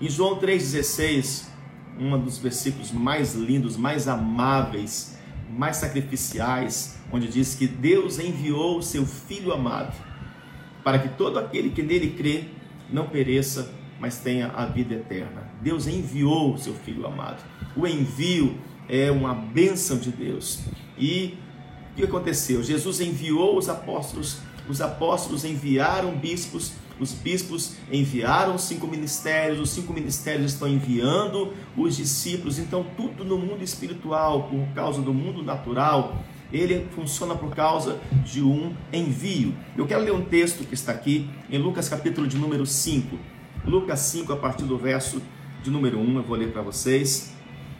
[0.00, 1.44] Em João 3,16,
[1.98, 5.18] um dos versículos mais lindos, mais amáveis,
[5.50, 9.94] mais sacrificiais, onde diz que Deus enviou o seu Filho amado,
[10.82, 12.44] para que todo aquele que nele crê
[12.90, 15.50] não pereça, mas tenha a vida eterna.
[15.60, 17.44] Deus enviou o seu Filho amado.
[17.76, 18.56] O envio
[18.88, 20.60] é uma bênção de Deus.
[20.96, 21.36] E
[21.92, 22.62] o que aconteceu?
[22.62, 29.92] Jesus enviou os apóstolos, os apóstolos enviaram bispos, os bispos enviaram cinco ministérios, os cinco
[29.92, 32.58] ministérios estão enviando os discípulos.
[32.58, 36.22] Então, tudo no mundo espiritual, por causa do mundo natural,
[36.52, 39.54] ele funciona por causa de um envio.
[39.76, 43.18] Eu quero ler um texto que está aqui em Lucas capítulo de número 5.
[43.64, 45.22] Lucas 5, a partir do verso
[45.62, 47.32] de número 1, eu vou ler para vocês.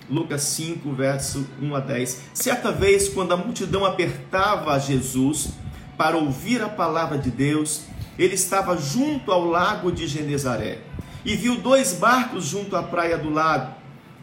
[0.08, 2.22] Lucas 5, verso 1 a 10.
[2.32, 5.50] Certa vez, quando a multidão apertava Jesus
[5.96, 7.84] para ouvir a palavra de Deus,
[8.18, 10.78] ele estava junto ao lago de Genezaré
[11.24, 13.74] e viu dois barcos junto à praia do lago,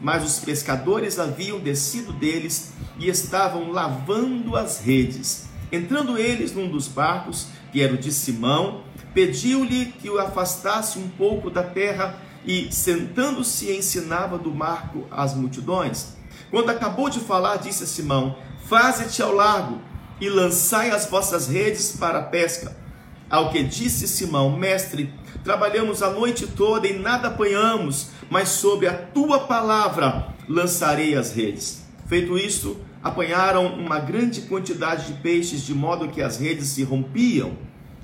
[0.01, 5.47] mas os pescadores haviam descido deles e estavam lavando as redes.
[5.71, 11.07] Entrando eles num dos barcos, que era o de Simão, pediu-lhe que o afastasse um
[11.09, 16.15] pouco da terra e, sentando-se, ensinava do marco às multidões.
[16.49, 19.81] Quando acabou de falar, disse a Simão: Faze-te ao largo
[20.21, 22.75] e lançai as vossas redes para a pesca.
[23.29, 28.93] Ao que disse Simão: Mestre, trabalhamos a noite toda e nada apanhamos, mas sob a
[28.93, 31.85] tua palavra lançarei as redes.
[32.07, 37.51] Feito isto, apanharam uma grande quantidade de peixes, de modo que as redes se rompiam.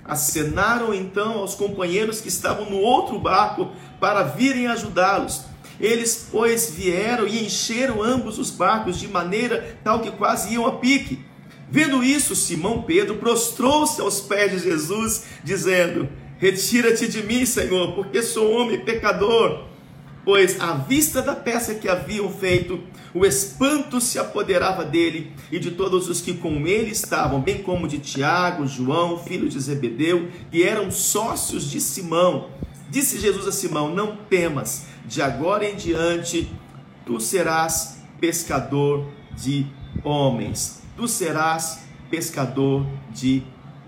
[0.03, 5.45] Acenaram então aos companheiros que estavam no outro barco para virem ajudá-los.
[5.79, 10.73] Eles, pois, vieram e encheram ambos os barcos de maneira tal que quase iam a
[10.73, 11.23] pique.
[11.73, 16.07] Vendo isso, Simão Pedro prostrou-se aos pés de Jesus, dizendo:
[16.37, 19.63] Retira-te de mim, Senhor, porque sou homem pecador.
[20.23, 22.79] Pois, à vista da peça que haviam feito,
[23.11, 27.87] o espanto se apoderava dele e de todos os que com ele estavam, bem como
[27.87, 32.51] de Tiago, João, filho de Zebedeu, que eram sócios de Simão.
[32.87, 36.47] Disse Jesus a Simão: Não temas, de agora em diante
[37.03, 39.65] tu serás pescador de
[40.03, 40.82] homens.
[40.95, 43.43] Tu serás pescador de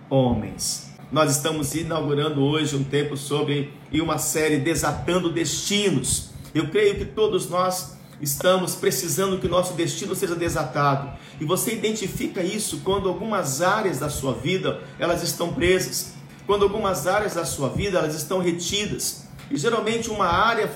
[0.09, 0.89] homens.
[1.11, 6.31] Nós estamos inaugurando hoje um tempo sobre e uma série desatando destinos.
[6.53, 11.15] Eu creio que todos nós estamos precisando que nosso destino seja desatado.
[11.39, 16.15] E você identifica isso quando algumas áreas da sua vida, elas estão presas.
[16.47, 19.27] Quando algumas áreas da sua vida, elas estão retidas.
[19.51, 20.71] E geralmente uma área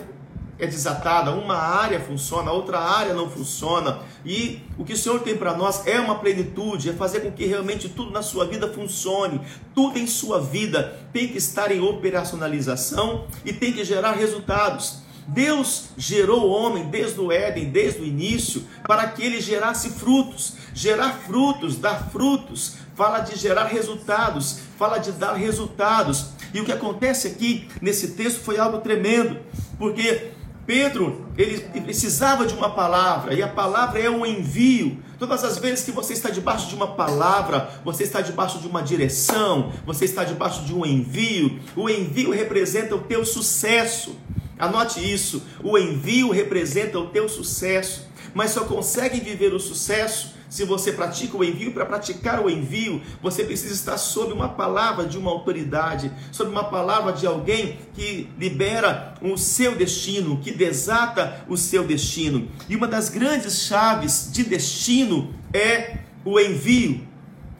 [0.59, 3.99] é desatada, uma área funciona, outra área não funciona.
[4.25, 7.45] E o que o Senhor tem para nós é uma plenitude, é fazer com que
[7.45, 9.39] realmente tudo na sua vida funcione.
[9.73, 14.99] Tudo em sua vida tem que estar em operacionalização e tem que gerar resultados.
[15.25, 20.55] Deus gerou o homem desde o Éden, desde o início, para que ele gerasse frutos.
[20.73, 26.31] Gerar frutos, dar frutos, fala de gerar resultados, fala de dar resultados.
[26.53, 29.39] E o que acontece aqui nesse texto foi algo tremendo,
[29.77, 30.31] porque
[30.69, 34.99] Pedro, ele precisava de uma palavra, e a palavra é um envio.
[35.17, 38.83] Todas as vezes que você está debaixo de uma palavra, você está debaixo de uma
[38.83, 44.15] direção, você está debaixo de um envio, o envio representa o teu sucesso.
[44.59, 50.65] Anote isso: o envio representa o teu sucesso, mas só consegue viver o sucesso se
[50.65, 51.71] você pratica o envio.
[51.71, 56.65] Para praticar o envio, você precisa estar sob uma palavra de uma autoridade, sob uma
[56.65, 62.47] palavra de alguém que libera o seu destino, que desata o seu destino.
[62.67, 67.07] E uma das grandes chaves de destino é o envio.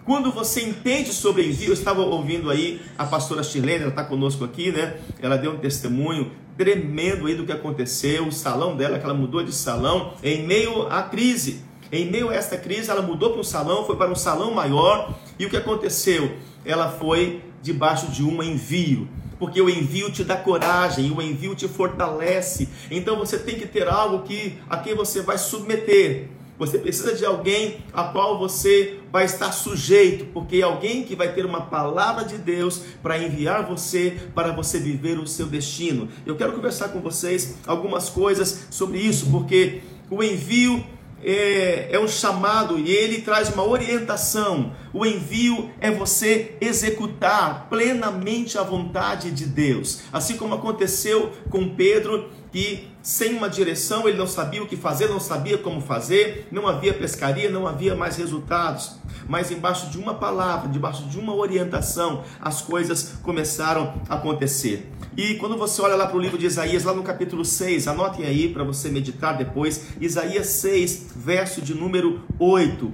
[0.04, 4.44] Quando você entende sobre envio, eu estava ouvindo aí a pastora Chilene, ela está conosco
[4.44, 4.98] aqui, né?
[5.22, 9.44] Ela deu um testemunho tremendo aí do que aconteceu, o salão dela, que ela mudou
[9.44, 11.64] de salão em meio à crise.
[11.92, 15.14] Em meio a esta crise, ela mudou para um salão, foi para um salão maior,
[15.38, 16.32] e o que aconteceu?
[16.66, 19.08] Ela foi debaixo de um envio
[19.40, 22.68] porque o envio te dá coragem, o envio te fortalece.
[22.92, 26.28] Então você tem que ter algo que a quem você vai submeter.
[26.60, 31.32] Você precisa de alguém a qual você vai estar sujeito, porque é alguém que vai
[31.32, 36.10] ter uma palavra de Deus para enviar você para você viver o seu destino.
[36.26, 39.82] Eu quero conversar com vocês algumas coisas sobre isso, porque
[40.12, 40.84] o envio
[41.24, 44.74] é, é, um chamado e ele traz uma orientação.
[44.94, 50.02] O envio é você executar plenamente a vontade de Deus.
[50.12, 55.08] Assim como aconteceu com Pedro, que sem uma direção ele não sabia o que fazer,
[55.08, 59.00] não sabia como fazer, não havia pescaria, não havia mais resultados.
[59.28, 64.92] Mas embaixo de uma palavra, debaixo de uma orientação, as coisas começaram a acontecer.
[65.18, 68.28] E quando você olha lá para o livro de Isaías, lá no capítulo 6, anotem
[68.28, 72.94] aí para você meditar depois, Isaías 6, verso de número 8.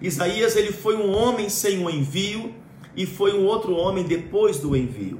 [0.00, 2.54] Isaías ele foi um homem sem um envio
[2.96, 5.18] e foi um outro homem depois do envio.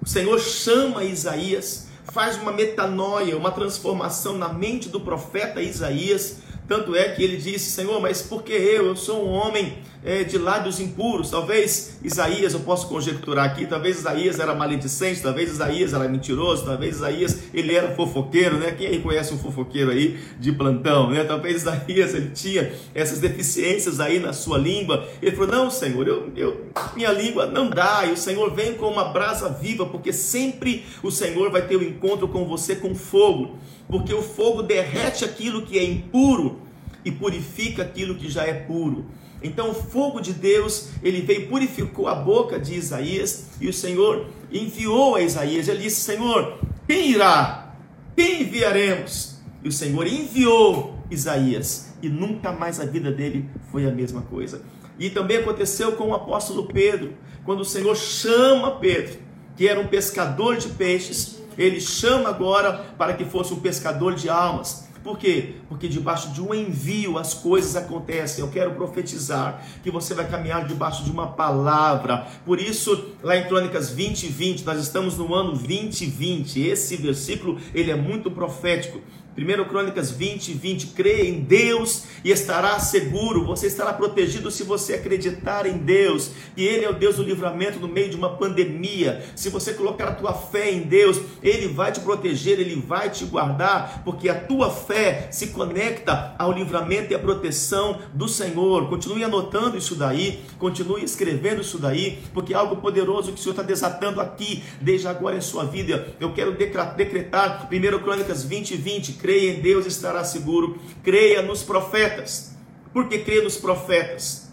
[0.00, 6.38] O Senhor chama Isaías faz uma metanoia, uma transformação na mente do profeta Isaías.
[6.66, 8.86] Tanto é que ele disse: Senhor, mas por que eu?
[8.86, 11.30] Eu sou um homem é, de lábios impuros.
[11.30, 16.96] Talvez Isaías, eu posso conjecturar aqui, talvez Isaías era maledicente, talvez Isaías era mentiroso, talvez
[16.96, 18.72] Isaías ele era fofoqueiro, né?
[18.72, 21.24] Quem aí conhece um fofoqueiro aí de plantão, né?
[21.24, 25.08] Talvez Isaías ele tinha essas deficiências aí na sua língua.
[25.20, 28.04] Ele falou: Não, Senhor, eu, eu, minha língua não dá.
[28.06, 31.80] E o Senhor vem com uma brasa viva, porque sempre o Senhor vai ter o
[31.80, 33.56] um encontro com você com fogo,
[33.88, 36.60] porque o fogo derrete aquilo que é impuro
[37.04, 39.06] e purifica aquilo que já é puro.
[39.42, 44.26] Então o fogo de Deus, ele veio purificou a boca de Isaías e o Senhor
[44.52, 45.68] enviou a Isaías.
[45.68, 47.74] Ele disse: Senhor, quem irá?
[48.16, 49.40] Quem enviaremos?
[49.64, 54.62] E o Senhor enviou Isaías e nunca mais a vida dele foi a mesma coisa.
[54.98, 59.18] E também aconteceu com o apóstolo Pedro, quando o Senhor chama Pedro,
[59.56, 64.28] que era um pescador de peixes, ele chama agora para que fosse um pescador de
[64.28, 64.88] almas.
[65.02, 65.54] Por quê?
[65.68, 68.44] Porque debaixo de um envio as coisas acontecem.
[68.44, 72.26] Eu quero profetizar que você vai caminhar debaixo de uma palavra.
[72.44, 76.60] Por isso, lá em Crônicas 20 e 20, nós estamos no ano 2020.
[76.60, 79.00] Esse versículo, ele é muito profético.
[79.36, 84.94] 1 Crônicas 20, 20, crê em Deus e estará seguro, você estará protegido se você
[84.94, 89.24] acreditar em Deus, e Ele é o Deus do livramento no meio de uma pandemia.
[89.34, 93.24] Se você colocar a tua fé em Deus, Ele vai te proteger, Ele vai te
[93.24, 98.88] guardar, porque a tua fé se conecta ao livramento e à proteção do Senhor.
[98.88, 103.52] Continue anotando isso daí, continue escrevendo isso daí, porque é algo poderoso que o Senhor
[103.52, 106.14] está desatando aqui, desde agora em sua vida.
[106.20, 112.56] Eu quero decretar 1 Crônicas 20, 20 creia em Deus estará seguro, creia nos profetas.
[112.92, 114.50] Por que crê nos profetas?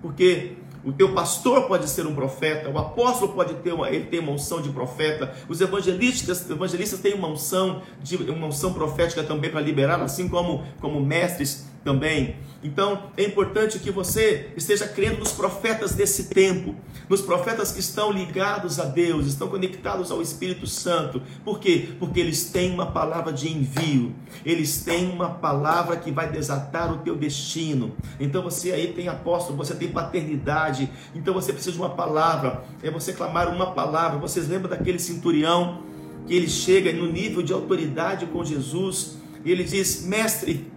[0.00, 4.20] Porque o teu pastor pode ser um profeta, o apóstolo pode ter uma, ele tem
[4.20, 9.50] uma unção de profeta, os evangelistas, evangelistas têm uma unção de uma unção profética também
[9.50, 12.34] para liberar, assim como como mestres também.
[12.64, 16.74] Então é importante que você esteja crendo nos profetas desse tempo,
[17.08, 21.22] nos profetas que estão ligados a Deus, estão conectados ao Espírito Santo.
[21.44, 21.90] Por quê?
[22.00, 24.12] Porque eles têm uma palavra de envio,
[24.44, 27.94] eles têm uma palavra que vai desatar o teu destino.
[28.18, 32.90] Então você aí tem apóstolo, você tem paternidade, então você precisa de uma palavra, é
[32.90, 34.18] você clamar uma palavra.
[34.18, 35.82] Vocês lembram daquele centurião
[36.26, 40.74] que ele chega no nível de autoridade com Jesus e ele diz: Mestre,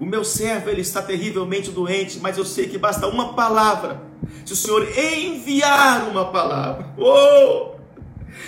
[0.00, 4.00] o meu servo ele está terrivelmente doente, mas eu sei que basta uma palavra.
[4.46, 7.78] Se o Senhor enviar uma palavra, oh!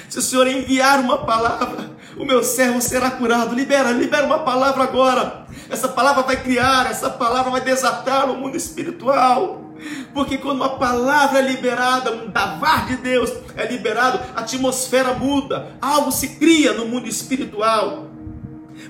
[0.08, 3.54] Se o Senhor enviar uma palavra, o meu servo será curado.
[3.54, 5.46] Libera, libera uma palavra agora.
[5.68, 9.74] Essa palavra vai criar, essa palavra vai desatar o mundo espiritual.
[10.14, 15.72] Porque quando uma palavra é liberada, um davar de Deus é liberado, a atmosfera muda,
[15.80, 18.11] algo se cria no mundo espiritual.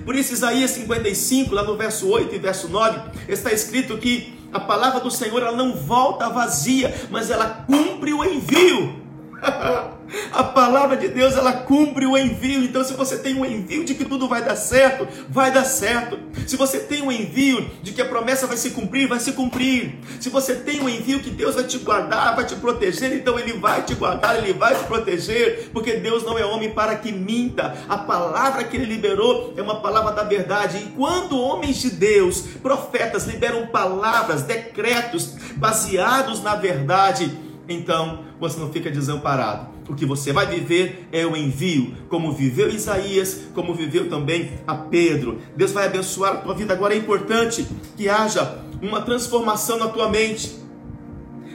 [0.05, 4.59] Por isso, Isaías 55, lá no verso 8 e verso 9, está escrito que a
[4.59, 9.02] palavra do Senhor ela não volta vazia, mas ela cumpre o envio.
[10.31, 12.63] A palavra de Deus, ela cumpre o envio.
[12.63, 16.19] Então, se você tem um envio de que tudo vai dar certo, vai dar certo.
[16.45, 19.95] Se você tem um envio de que a promessa vai se cumprir, vai se cumprir.
[20.19, 23.53] Se você tem um envio que Deus vai te guardar, vai te proteger, então Ele
[23.53, 27.75] vai te guardar, Ele vai te proteger, porque Deus não é homem para que minta.
[27.89, 30.77] A palavra que Ele liberou é uma palavra da verdade.
[30.77, 38.71] E quando homens de Deus, profetas, liberam palavras, decretos baseados na verdade, então você não
[38.71, 39.73] fica desamparado.
[39.87, 44.75] O que você vai viver é o envio, como viveu Isaías, como viveu também a
[44.75, 45.39] Pedro.
[45.55, 46.73] Deus vai abençoar a tua vida.
[46.73, 47.67] Agora é importante
[47.97, 50.57] que haja uma transformação na tua mente.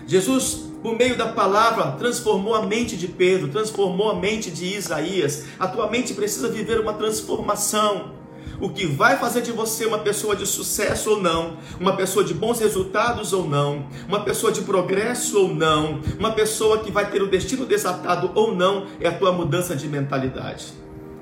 [0.07, 5.45] Jesus, por meio da palavra, transformou a mente de Pedro, transformou a mente de Isaías.
[5.59, 8.18] A tua mente precisa viver uma transformação
[8.61, 12.35] o que vai fazer de você uma pessoa de sucesso ou não, uma pessoa de
[12.35, 17.23] bons resultados ou não, uma pessoa de progresso ou não, uma pessoa que vai ter
[17.23, 20.67] o destino desatado ou não, é a tua mudança de mentalidade.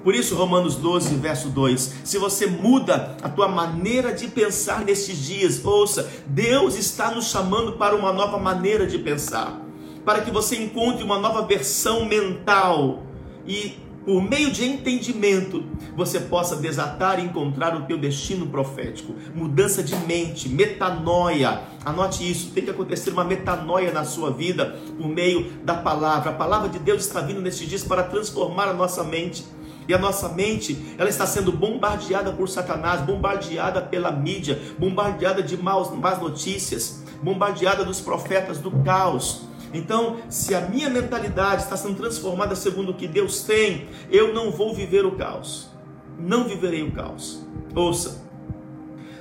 [0.06, 5.18] Por isso, Romanos 12, verso 2: se você muda a tua maneira de pensar nestes
[5.18, 9.60] dias, ouça, Deus está nos chamando para uma nova maneira de pensar,
[10.04, 13.02] para que você encontre uma nova versão mental
[13.44, 15.64] e por meio de entendimento,
[15.96, 19.16] você possa desatar e encontrar o teu destino profético.
[19.34, 21.62] Mudança de mente, metanoia.
[21.84, 26.30] Anote isso, tem que acontecer uma metanoia na sua vida por meio da palavra.
[26.30, 29.44] A palavra de Deus está vindo nesses dias para transformar a nossa mente.
[29.88, 35.56] E a nossa mente, ela está sendo bombardeada por Satanás, bombardeada pela mídia, bombardeada de
[35.56, 39.42] maus, más notícias, bombardeada dos profetas do caos.
[39.76, 44.50] Então, se a minha mentalidade está sendo transformada segundo o que Deus tem, eu não
[44.50, 45.70] vou viver o caos.
[46.18, 47.46] Não viverei o caos.
[47.74, 48.24] Ouça,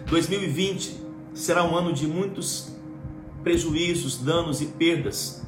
[0.08, 2.74] 2020 será um ano de muitos
[3.44, 5.44] prejuízos, danos e perdas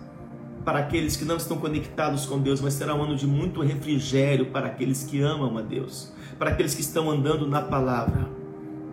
[0.66, 4.48] para aqueles que não estão conectados com Deus, mas será um ano de muito refrigério
[4.48, 8.37] para aqueles que amam a Deus, para aqueles que estão andando na palavra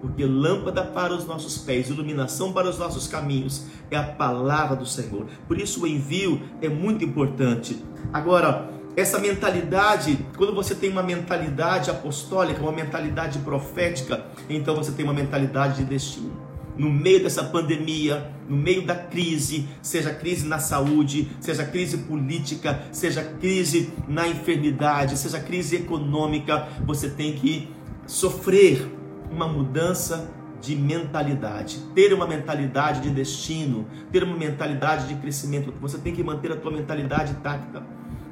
[0.04, 4.84] porque lâmpada para os nossos pés, iluminação para os nossos caminhos é a palavra do
[4.84, 5.26] Senhor.
[5.48, 7.82] Por isso o envio é muito importante.
[8.12, 15.06] Agora, essa mentalidade, quando você tem uma mentalidade apostólica, uma mentalidade profética, então você tem
[15.06, 16.36] uma mentalidade de destino.
[16.76, 22.82] No meio dessa pandemia, no meio da crise, seja crise na saúde, seja crise política,
[22.92, 27.70] seja crise na enfermidade, seja crise econômica, você tem que
[28.06, 29.02] sofrer
[29.34, 35.74] uma mudança de mentalidade, ter uma mentalidade de destino, ter uma mentalidade de crescimento.
[35.80, 37.82] Você tem que manter a tua mentalidade intacta.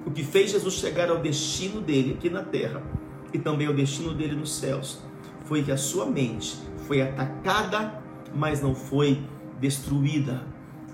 [0.06, 2.82] O que fez Jesus chegar ao destino dele aqui na terra
[3.34, 5.02] e também ao destino dele nos céus
[5.44, 6.56] foi que a sua mente
[6.86, 8.00] foi atacada,
[8.34, 9.20] mas não foi
[9.60, 10.42] destruída.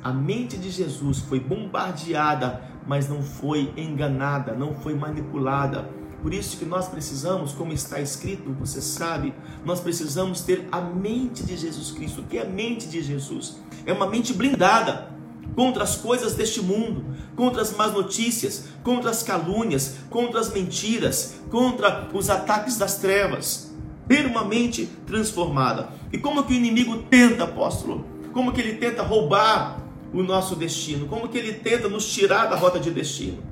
[0.03, 5.89] A mente de Jesus foi bombardeada, mas não foi enganada, não foi manipulada
[6.23, 9.33] por isso que nós precisamos, como está escrito, você sabe,
[9.65, 12.23] nós precisamos ter a mente de Jesus Cristo.
[12.23, 13.59] O que é a mente de Jesus?
[13.87, 15.17] É uma mente blindada
[15.55, 17.05] contra as coisas deste mundo,
[17.37, 23.73] contra as más notícias, contra as calúnias, contra as mentiras, contra os ataques das trevas.
[24.09, 25.91] Ter uma mente transformada.
[26.13, 28.05] E como que o inimigo tenta, apóstolo?
[28.33, 29.81] Como que ele tenta roubar
[30.13, 31.07] o nosso destino?
[31.07, 33.43] Como que ele tenta nos tirar da rota de destino?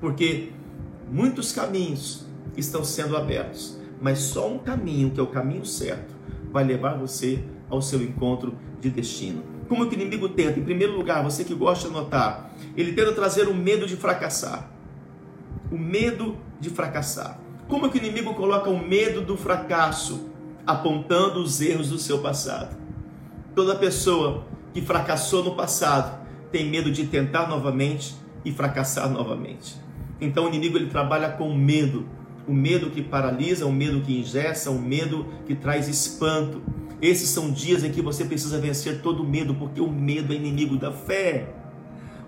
[0.00, 0.52] Porque
[1.10, 6.14] Muitos caminhos estão sendo abertos, mas só um caminho, que é o caminho certo,
[6.50, 9.42] vai levar você ao seu encontro de destino.
[9.68, 10.58] Como que o inimigo tenta?
[10.58, 14.70] Em primeiro lugar, você que gosta de anotar, ele tenta trazer o medo de fracassar.
[15.70, 17.40] O medo de fracassar.
[17.68, 20.28] Como que o inimigo coloca o medo do fracasso,
[20.66, 22.76] apontando os erros do seu passado?
[23.54, 29.83] Toda pessoa que fracassou no passado tem medo de tentar novamente e fracassar novamente.
[30.20, 32.06] Então o inimigo ele trabalha com medo,
[32.46, 36.62] o medo que paralisa, o medo que ingessa, o medo que traz espanto.
[37.00, 40.36] Esses são dias em que você precisa vencer todo o medo, porque o medo é
[40.36, 41.54] inimigo da fé.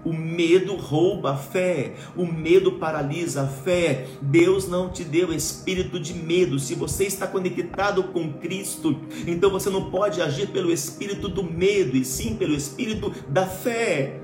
[0.04, 4.06] O medo rouba a fé, o medo paralisa a fé.
[4.22, 6.60] Deus não te deu espírito de medo.
[6.60, 11.96] Se você está conectado com Cristo, então você não pode agir pelo espírito do medo,
[11.96, 14.20] e sim pelo espírito da fé.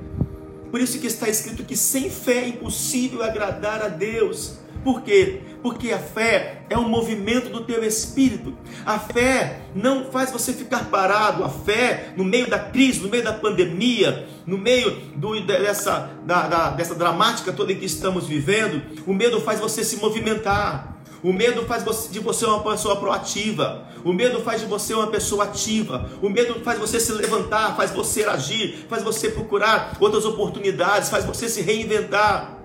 [0.73, 4.55] Por isso que está escrito que sem fé é impossível agradar a Deus.
[4.83, 5.43] Por quê?
[5.63, 8.57] Porque a fé é um movimento do teu espírito.
[8.87, 11.45] A fé não faz você ficar parado.
[11.45, 16.49] A fé, no meio da crise, no meio da pandemia, no meio do, dessa, da,
[16.49, 20.92] da, dessa dramática toda que estamos vivendo, o medo faz você se movimentar.
[21.23, 23.87] O medo faz de você uma pessoa proativa.
[24.05, 26.11] O medo faz de você uma pessoa ativa.
[26.21, 31.25] O medo faz você se levantar, faz você agir, faz você procurar outras oportunidades, faz
[31.25, 32.59] você se reinventar.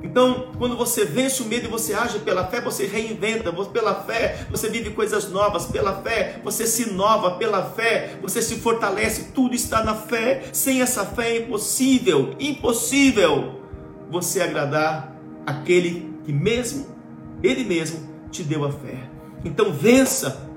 [0.00, 3.52] Então, quando você vence o medo e você age pela fé, você reinventa.
[3.52, 5.66] Pela fé, você vive coisas novas.
[5.66, 7.32] Pela fé, você se inova.
[7.32, 9.32] Pela fé, você se fortalece.
[9.34, 10.44] Tudo está na fé.
[10.52, 13.60] Sem essa fé é impossível, impossível
[14.08, 16.95] você agradar aquele que mesmo
[17.42, 18.00] ele mesmo
[18.30, 19.08] te deu a fé.
[19.44, 20.48] Então vença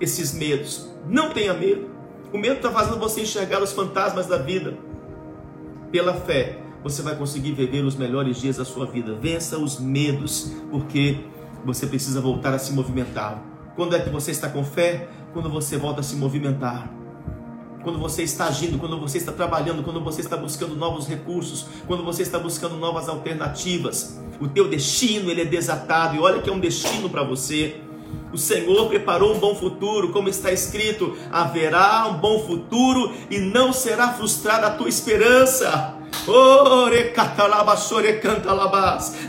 [0.00, 0.90] esses medos.
[1.06, 1.90] Não tenha medo.
[2.32, 4.76] O medo está fazendo você enxergar os fantasmas da vida.
[5.90, 9.14] Pela fé, você vai conseguir viver os melhores dias da sua vida.
[9.14, 11.20] Vença os medos, porque
[11.64, 13.42] você precisa voltar a se movimentar.
[13.76, 15.08] Quando é que você está com fé?
[15.32, 17.01] Quando você volta a se movimentar
[17.82, 22.04] quando você está agindo, quando você está trabalhando, quando você está buscando novos recursos, quando
[22.04, 24.20] você está buscando novas alternativas.
[24.40, 27.80] O teu destino ele é desatado e olha que é um destino para você.
[28.32, 33.72] O Senhor preparou um bom futuro, como está escrito: haverá um bom futuro e não
[33.72, 35.94] será frustrada a tua esperança.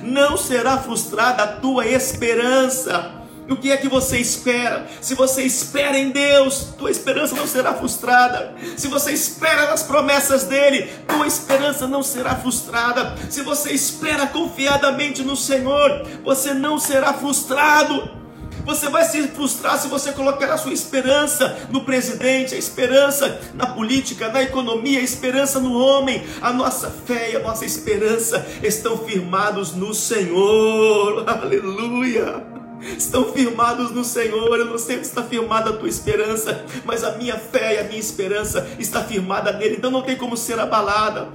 [0.03, 3.22] Não será frustrada a tua esperança.
[3.49, 4.87] O que é que você espera?
[5.01, 8.55] Se você espera em Deus, tua esperança não será frustrada.
[8.77, 13.15] Se você espera nas promessas dele, tua esperança não será frustrada.
[13.29, 18.23] Se você espera confiadamente no Senhor, você não será frustrado.
[18.65, 23.67] Você vai se frustrar se você colocar a sua esperança no presidente, a esperança na
[23.67, 26.23] política, na economia, a esperança no homem.
[26.41, 31.25] A nossa fé e a nossa esperança estão firmados no Senhor.
[31.27, 32.52] Aleluia
[32.97, 34.57] estão firmados no Senhor.
[34.57, 37.83] Eu não sei onde está firmada a tua esperança, mas a minha fé e a
[37.83, 41.29] minha esperança está firmada nele, então não tem como ser abalada.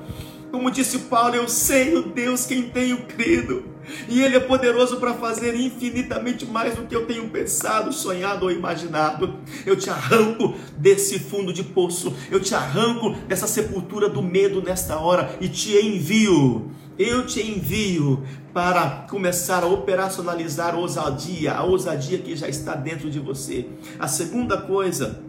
[0.51, 3.65] Como disse Paulo, eu sei o Deus quem tenho crido,
[4.09, 8.51] e Ele é poderoso para fazer infinitamente mais do que eu tenho pensado, sonhado ou
[8.51, 9.35] imaginado.
[9.67, 14.99] Eu te arranco desse fundo de poço, eu te arranco dessa sepultura do medo nesta
[14.99, 16.71] hora e te envio.
[16.99, 23.09] Eu te envio para começar a operacionalizar a ousadia, a ousadia que já está dentro
[23.09, 23.67] de você.
[24.01, 25.23] A segunda coisa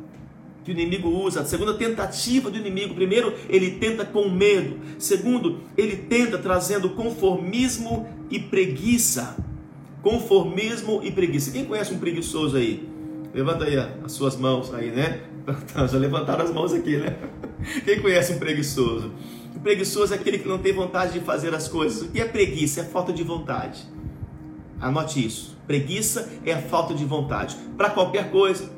[0.63, 4.77] que o inimigo usa, a segunda tentativa do inimigo, primeiro, ele tenta com medo.
[4.97, 9.37] Segundo, ele tenta trazendo conformismo e preguiça.
[10.01, 11.51] Conformismo e preguiça.
[11.51, 12.89] Quem conhece um preguiçoso aí?
[13.33, 15.21] Levanta aí as suas mãos aí, né?
[15.87, 17.15] Já levantaram as mãos aqui, né?
[17.85, 19.11] Quem conhece um preguiçoso?
[19.55, 22.01] O preguiçoso é aquele que não tem vontade de fazer as coisas.
[22.01, 22.81] O que é preguiça?
[22.81, 23.85] É falta de vontade.
[24.79, 25.57] Anote isso.
[25.67, 27.57] Preguiça é a falta de vontade.
[27.77, 28.69] Para qualquer coisa.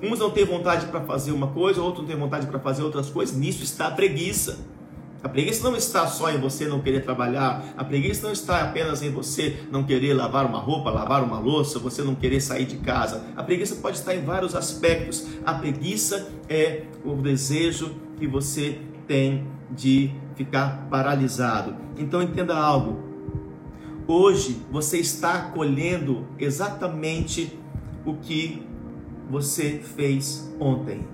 [0.00, 3.10] Uns não têm vontade para fazer uma coisa, outros não têm vontade para fazer outras
[3.10, 3.36] coisas.
[3.36, 4.58] Nisso está a preguiça.
[5.20, 9.02] A preguiça não está só em você não querer trabalhar, a preguiça não está apenas
[9.02, 12.76] em você não querer lavar uma roupa, lavar uma louça, você não querer sair de
[12.76, 13.24] casa.
[13.36, 15.26] A preguiça pode estar em vários aspectos.
[15.44, 21.76] A preguiça é o desejo que você tem de ficar paralisado.
[21.96, 23.08] Então entenda algo.
[24.06, 27.58] Hoje você está colhendo exatamente
[28.06, 28.62] o que
[29.28, 31.06] você fez ontem.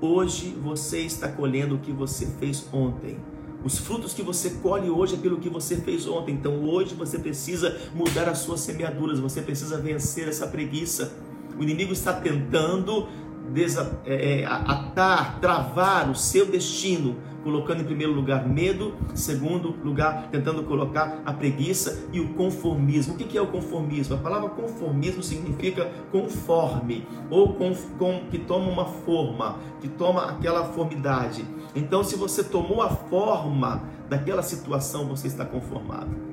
[0.00, 3.18] Hoje você está colhendo o que você fez ontem.
[3.62, 6.34] Os frutos que você colhe hoje é pelo que você fez ontem.
[6.34, 11.12] Então hoje você precisa mudar as suas semeaduras, você precisa vencer essa preguiça.
[11.58, 13.06] O inimigo está tentando
[14.04, 20.62] é, é, atar, travar o seu destino colocando em primeiro lugar medo, segundo lugar tentando
[20.64, 23.14] colocar a preguiça e o conformismo.
[23.14, 24.14] O que é o conformismo?
[24.14, 30.64] A palavra conformismo significa conforme ou com, com, que toma uma forma, que toma aquela
[30.64, 31.44] formidade.
[31.74, 36.30] Então, se você tomou a forma daquela situação, você está conformado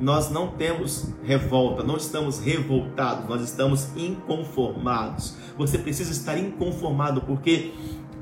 [0.00, 5.36] nós não temos revolta, não estamos revoltados, nós estamos inconformados.
[5.56, 7.72] Você precisa estar inconformado, porque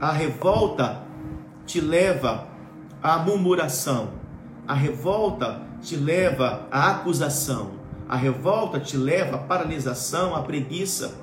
[0.00, 1.02] a revolta
[1.66, 2.46] te leva
[3.02, 4.10] à murmuração,
[4.66, 7.72] a revolta te leva à acusação,
[8.08, 11.14] a revolta te leva à paralisação, à preguiça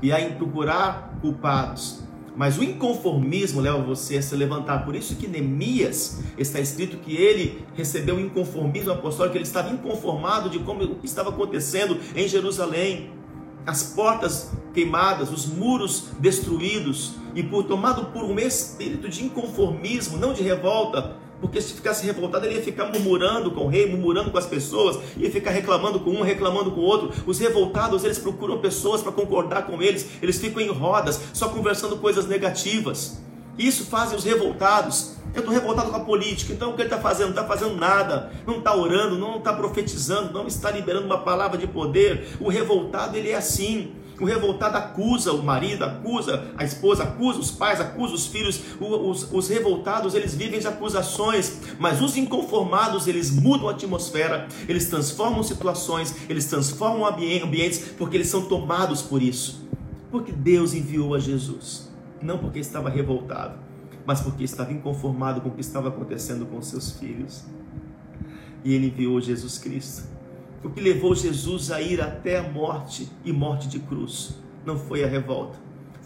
[0.00, 2.02] e a procurar culpados.
[2.36, 4.84] Mas o inconformismo leva você a se levantar.
[4.84, 10.48] Por isso que Neemias está escrito que ele recebeu o inconformismo apostólico, ele estava inconformado
[10.48, 13.17] de como estava acontecendo em Jerusalém
[13.66, 20.32] as portas queimadas, os muros destruídos, e por tomado por um espírito de inconformismo, não
[20.32, 24.38] de revolta, porque se ficasse revoltado, ele ia ficar murmurando com o rei, murmurando com
[24.38, 27.12] as pessoas, ia ficar reclamando com um, reclamando com o outro.
[27.26, 31.96] Os revoltados, eles procuram pessoas para concordar com eles, eles ficam em rodas, só conversando
[31.98, 33.20] coisas negativas.
[33.56, 35.17] Isso fazem os revoltados.
[35.34, 37.34] Eu estou revoltado com a política, então o que ele está fazendo?
[37.34, 41.58] Não está fazendo nada, não está orando, não está profetizando, não está liberando uma palavra
[41.58, 42.36] de poder.
[42.40, 43.92] O revoltado, ele é assim.
[44.18, 48.60] O revoltado acusa o marido, acusa a esposa, acusa os pais, acusa os filhos.
[48.80, 54.88] Os, os revoltados, eles vivem de acusações, mas os inconformados, eles mudam a atmosfera, eles
[54.88, 59.68] transformam situações, eles transformam ambientes, porque eles são tomados por isso.
[60.10, 61.88] Porque Deus enviou a Jesus,
[62.20, 63.67] não porque estava revoltado
[64.08, 67.44] mas porque estava inconformado com o que estava acontecendo com seus filhos.
[68.64, 70.08] E ele enviou Jesus Cristo.
[70.64, 75.04] O que levou Jesus a ir até a morte e morte de cruz não foi
[75.04, 75.58] a revolta,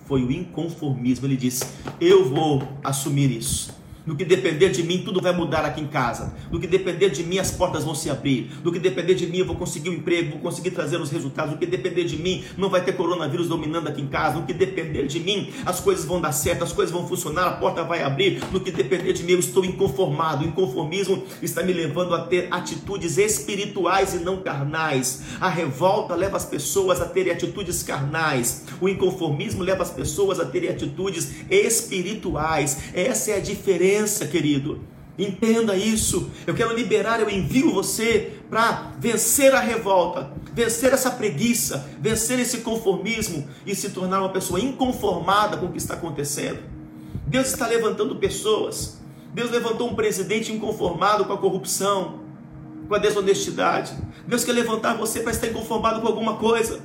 [0.04, 1.28] foi o inconformismo.
[1.28, 1.64] Ele disse:
[2.00, 3.72] Eu vou assumir isso.
[4.04, 6.34] No que depender de mim, tudo vai mudar aqui em casa.
[6.50, 8.50] No que depender de mim, as portas vão se abrir.
[8.64, 11.52] No que depender de mim, eu vou conseguir um emprego, vou conseguir trazer os resultados.
[11.52, 14.40] No que depender de mim, não vai ter coronavírus dominando aqui em casa.
[14.40, 17.52] No que depender de mim, as coisas vão dar certo, as coisas vão funcionar, a
[17.52, 18.42] porta vai abrir.
[18.50, 20.44] No que depender de mim, eu estou inconformado.
[20.44, 25.22] O inconformismo está me levando a ter atitudes espirituais e não carnais.
[25.40, 28.64] A revolta leva as pessoas a terem atitudes carnais.
[28.80, 32.78] O inconformismo leva as pessoas a terem atitudes espirituais.
[32.94, 34.81] Essa é a diferença diferença, querido.
[35.18, 36.31] Entenda isso.
[36.46, 42.59] Eu quero liberar, eu envio você para vencer a revolta, vencer essa preguiça, vencer esse
[42.59, 46.61] conformismo e se tornar uma pessoa inconformada com o que está acontecendo.
[47.26, 48.98] Deus está levantando pessoas.
[49.35, 52.20] Deus levantou um presidente inconformado com a corrupção,
[52.88, 53.94] com a desonestidade.
[54.26, 56.81] Deus quer levantar você para estar inconformado com alguma coisa.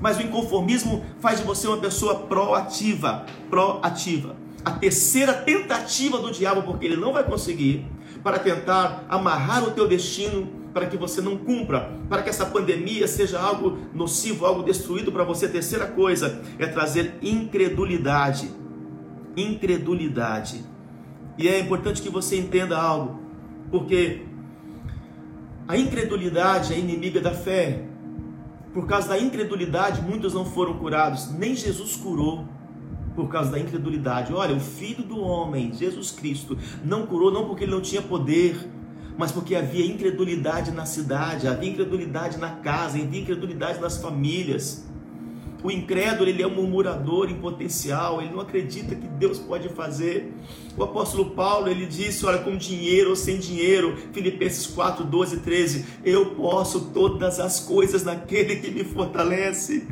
[0.00, 4.47] Mas o inconformismo faz de você uma pessoa proativa, proativa.
[4.68, 7.86] A terceira tentativa do diabo, porque ele não vai conseguir,
[8.22, 13.08] para tentar amarrar o teu destino para que você não cumpra, para que essa pandemia
[13.08, 15.46] seja algo nocivo, algo destruído para você.
[15.46, 18.50] A terceira coisa é trazer incredulidade.
[19.34, 20.62] Incredulidade.
[21.38, 23.22] E é importante que você entenda algo,
[23.70, 24.26] porque
[25.66, 27.86] a incredulidade é inimiga da fé.
[28.74, 32.57] Por causa da incredulidade, muitos não foram curados, nem Jesus curou
[33.18, 34.32] por causa da incredulidade.
[34.32, 38.56] Olha, o Filho do Homem, Jesus Cristo, não curou não porque ele não tinha poder,
[39.18, 44.86] mas porque havia incredulidade na cidade, havia incredulidade na casa, havia incredulidade nas famílias.
[45.64, 50.32] O incrédulo, ele é um murmurador em potencial, ele não acredita que Deus pode fazer.
[50.76, 55.84] O apóstolo Paulo, ele disse, olha, com dinheiro ou sem dinheiro, Filipenses 4, 12, 13,
[56.04, 59.88] eu posso todas as coisas naquele que me fortalece.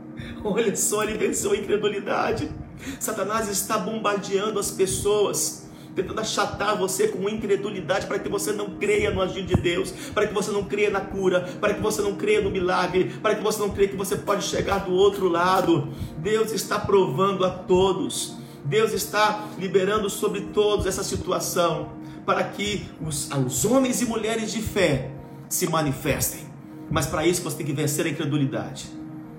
[0.42, 2.50] Olha só, ele venceu a incredulidade.
[2.98, 9.10] Satanás está bombardeando as pessoas tentando achatar você com incredulidade para que você não creia
[9.10, 12.14] no agir de Deus, para que você não creia na cura, para que você não
[12.14, 15.88] creia no milagre, para que você não creia que você pode chegar do outro lado.
[16.18, 18.36] Deus está provando a todos.
[18.64, 21.92] Deus está liberando sobre todos essa situação
[22.24, 25.10] para que os, os homens e mulheres de fé
[25.48, 26.42] se manifestem.
[26.90, 28.86] Mas para isso você tem que vencer a incredulidade.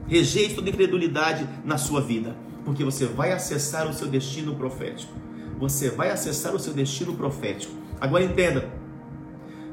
[0.07, 5.13] Rejeite toda incredulidade na sua vida porque você vai acessar o seu destino profético.
[5.59, 7.73] Você vai acessar o seu destino profético.
[7.99, 8.67] Agora entenda,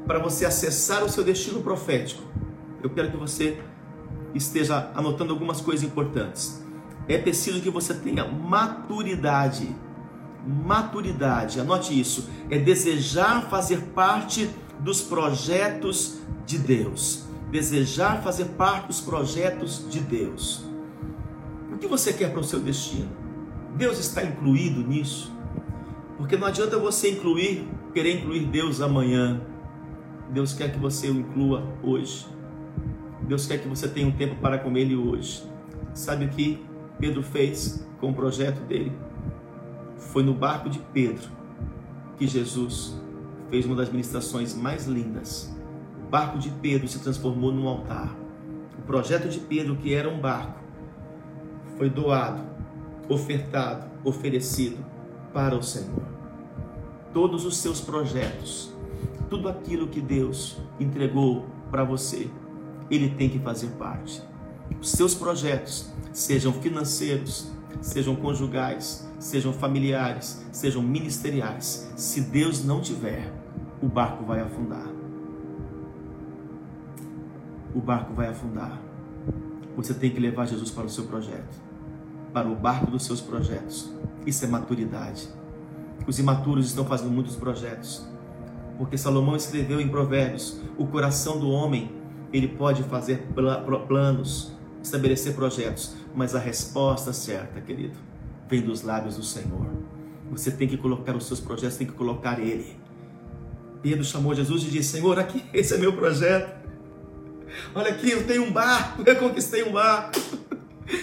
[0.06, 2.22] para você acessar o seu destino profético,
[2.82, 3.58] eu quero que você
[4.34, 6.62] esteja anotando algumas coisas importantes.
[7.08, 9.74] É preciso que você tenha maturidade.
[10.46, 14.48] Maturidade, anote isso, é desejar fazer parte
[14.80, 17.24] dos projetos de Deus.
[17.50, 20.67] Desejar fazer parte dos projetos de Deus.
[21.78, 23.08] O que você quer para o seu destino?
[23.76, 25.32] Deus está incluído nisso?
[26.16, 29.40] Porque não adianta você incluir, querer incluir Deus amanhã.
[30.28, 32.26] Deus quer que você o inclua hoje.
[33.22, 35.44] Deus quer que você tenha um tempo para com Ele hoje.
[35.94, 36.60] Sabe o que
[36.98, 38.92] Pedro fez com o projeto dele?
[39.98, 41.30] Foi no barco de Pedro
[42.16, 43.00] que Jesus
[43.50, 45.56] fez uma das ministrações mais lindas.
[46.04, 48.16] O barco de Pedro se transformou num altar.
[48.76, 50.66] O projeto de Pedro, que era um barco,
[51.78, 52.42] foi doado,
[53.08, 54.84] ofertado, oferecido
[55.32, 56.02] para o Senhor.
[57.14, 58.74] Todos os seus projetos,
[59.30, 62.28] tudo aquilo que Deus entregou para você,
[62.90, 64.22] Ele tem que fazer parte.
[64.80, 73.32] Os seus projetos, sejam financeiros, sejam conjugais, sejam familiares, sejam ministeriais, se Deus não tiver,
[73.80, 74.86] o barco vai afundar.
[77.74, 78.80] O barco vai afundar.
[79.76, 81.67] Você tem que levar Jesus para o seu projeto
[82.32, 83.90] para o barco dos seus projetos.
[84.26, 85.28] Isso é maturidade.
[86.06, 88.06] Os imaturos estão fazendo muitos projetos.
[88.76, 91.90] Porque Salomão escreveu em Provérbios: o coração do homem,
[92.32, 93.26] ele pode fazer
[93.86, 97.96] planos, estabelecer projetos, mas a resposta certa, querido,
[98.48, 99.66] vem dos lábios do Senhor.
[100.30, 102.76] Você tem que colocar os seus projetos, tem que colocar ele.
[103.82, 106.58] Pedro chamou Jesus e disse: Senhor, aqui, esse é meu projeto.
[107.74, 110.18] Olha aqui, eu tenho um barco, eu conquistei um barco.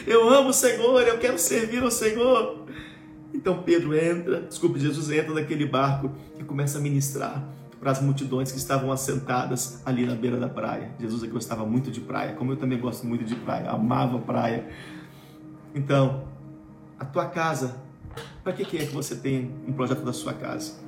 [0.07, 2.65] Eu amo o Senhor, eu quero servir ao Senhor.
[3.33, 7.47] Então Pedro entra, desculpe, Jesus entra naquele barco e começa a ministrar
[7.79, 10.91] para as multidões que estavam assentadas ali na beira da praia.
[10.99, 14.67] Jesus é gostava muito de praia, como eu também gosto muito de praia, amava praia.
[15.73, 16.23] Então,
[16.97, 17.75] a tua casa,
[18.43, 20.84] para que é que você tem um projeto da sua casa?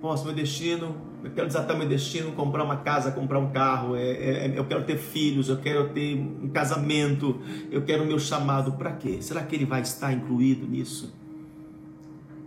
[0.00, 0.94] Posso, meu destino
[1.26, 4.64] eu quero desatar meu destino, comprar uma casa, comprar um carro, é, é, é, eu
[4.64, 8.72] quero ter filhos, eu quero ter um casamento, eu quero o meu chamado.
[8.72, 9.18] Para quê?
[9.20, 11.12] Será que ele vai estar incluído nisso?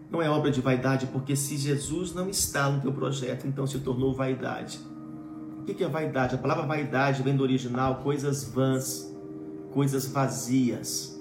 [0.09, 3.79] Não é obra de vaidade, porque se Jesus não está no teu projeto, então se
[3.79, 4.79] tornou vaidade.
[5.59, 6.35] O que é vaidade?
[6.35, 9.13] A palavra vaidade vem do original, coisas vãs,
[9.71, 11.19] coisas vazias,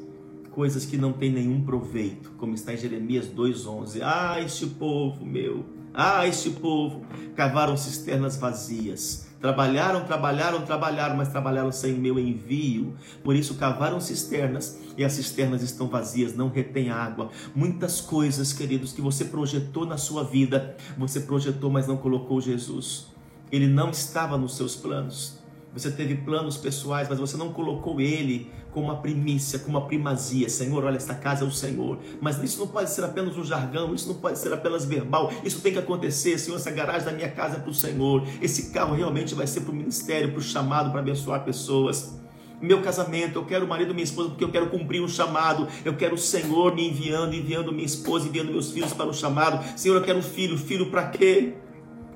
[0.53, 4.01] coisas que não têm nenhum proveito, como está em Jeremias 2,11.
[4.03, 11.71] Ah, este povo meu ah, este povo cavaram cisternas vazias, Trabalharam, trabalharam, trabalharam, mas trabalharam
[11.71, 12.95] sem meu envio.
[13.23, 17.31] Por isso cavaram cisternas e as cisternas estão vazias, não retém água.
[17.55, 23.07] Muitas coisas, queridos, que você projetou na sua vida, você projetou, mas não colocou Jesus.
[23.53, 25.38] Ele não estava nos seus planos.
[25.79, 30.49] Você teve planos pessoais, mas você não colocou ele como uma primícia, como uma primazia.
[30.49, 31.99] Senhor, olha, esta casa é o Senhor.
[32.21, 35.33] Mas isso não pode ser apenas um jargão, isso não pode ser apenas verbal.
[35.45, 36.39] Isso tem que acontecer.
[36.39, 38.27] Senhor, essa garagem da minha casa é para o Senhor.
[38.43, 42.19] Esse carro realmente vai ser para o ministério, para o chamado, para abençoar pessoas
[42.61, 45.69] meu casamento, eu quero o marido e minha esposa porque eu quero cumprir um chamado,
[45.85, 49.65] eu quero o Senhor me enviando, enviando minha esposa, enviando meus filhos para o chamado.
[49.79, 51.55] Senhor, eu quero um filho, filho para quê?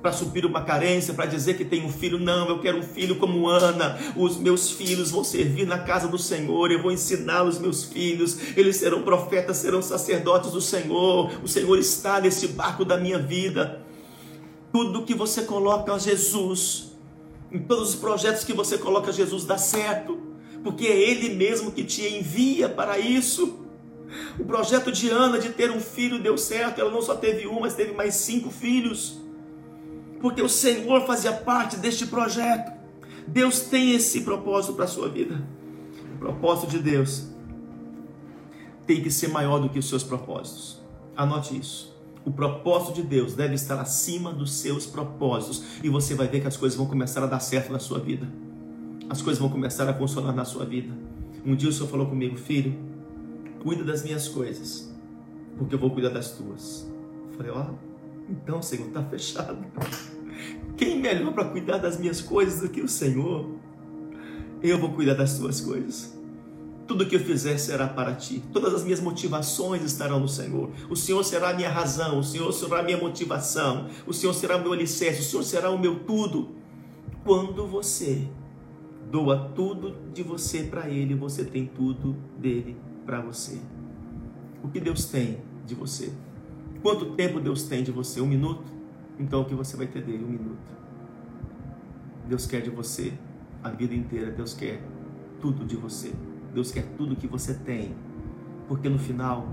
[0.03, 2.19] Para suprir uma carência, para dizer que tem um filho.
[2.19, 3.97] Não, eu quero um filho como Ana.
[4.17, 6.69] Os meus filhos vão servir na casa do Senhor.
[6.69, 8.37] Eu vou ensinar os meus filhos.
[8.57, 11.31] Eles serão profetas, serão sacerdotes do Senhor.
[11.41, 13.81] O Senhor está nesse barco da minha vida.
[14.73, 16.91] Tudo que você coloca a Jesus,
[17.49, 20.19] em todos os projetos que você coloca a Jesus, dá certo,
[20.65, 23.59] porque é Ele mesmo que te envia para isso.
[24.37, 27.61] O projeto de Ana de ter um filho deu certo, ela não só teve um,
[27.61, 29.22] mas teve mais cinco filhos
[30.23, 32.71] porque o Senhor fazia parte deste projeto.
[33.27, 35.45] Deus tem esse propósito para a sua vida.
[36.15, 37.27] O propósito de Deus
[38.87, 40.81] tem que ser maior do que os seus propósitos.
[41.13, 41.93] Anote isso.
[42.23, 45.61] O propósito de Deus deve estar acima dos seus propósitos.
[45.83, 48.25] E você vai ver que as coisas vão começar a dar certo na sua vida.
[49.09, 50.95] As coisas vão começar a funcionar na sua vida.
[51.45, 52.73] Um dia o Senhor falou comigo, filho,
[53.61, 54.89] cuida das minhas coisas,
[55.57, 56.89] porque eu vou cuidar das tuas.
[57.29, 57.92] Eu falei, ó, oh,
[58.29, 59.57] então, Senhor, está fechado.
[60.77, 63.49] Quem melhor para cuidar das minhas coisas do que o Senhor?
[64.61, 66.17] Eu vou cuidar das tuas coisas.
[66.87, 68.43] Tudo que eu fizer será para ti.
[68.51, 70.69] Todas as minhas motivações estarão no Senhor.
[70.89, 72.19] O Senhor será a minha razão.
[72.19, 73.87] O Senhor será a minha motivação.
[74.05, 75.21] O Senhor será o meu alicerce.
[75.21, 76.49] O Senhor será o meu tudo.
[77.23, 78.27] Quando você
[79.09, 83.59] doa tudo de você para Ele, você tem tudo dele para você.
[84.63, 86.11] O que Deus tem de você?
[86.83, 88.19] Quanto tempo Deus tem de você?
[88.19, 88.65] Um minuto?
[89.17, 90.25] Então o que você vai ter dele?
[90.25, 90.73] Um minuto.
[92.27, 93.13] Deus quer de você
[93.63, 94.29] a vida inteira.
[94.29, 94.83] Deus quer
[95.39, 96.11] tudo de você.
[96.53, 97.95] Deus quer tudo que você tem.
[98.67, 99.47] Porque no final,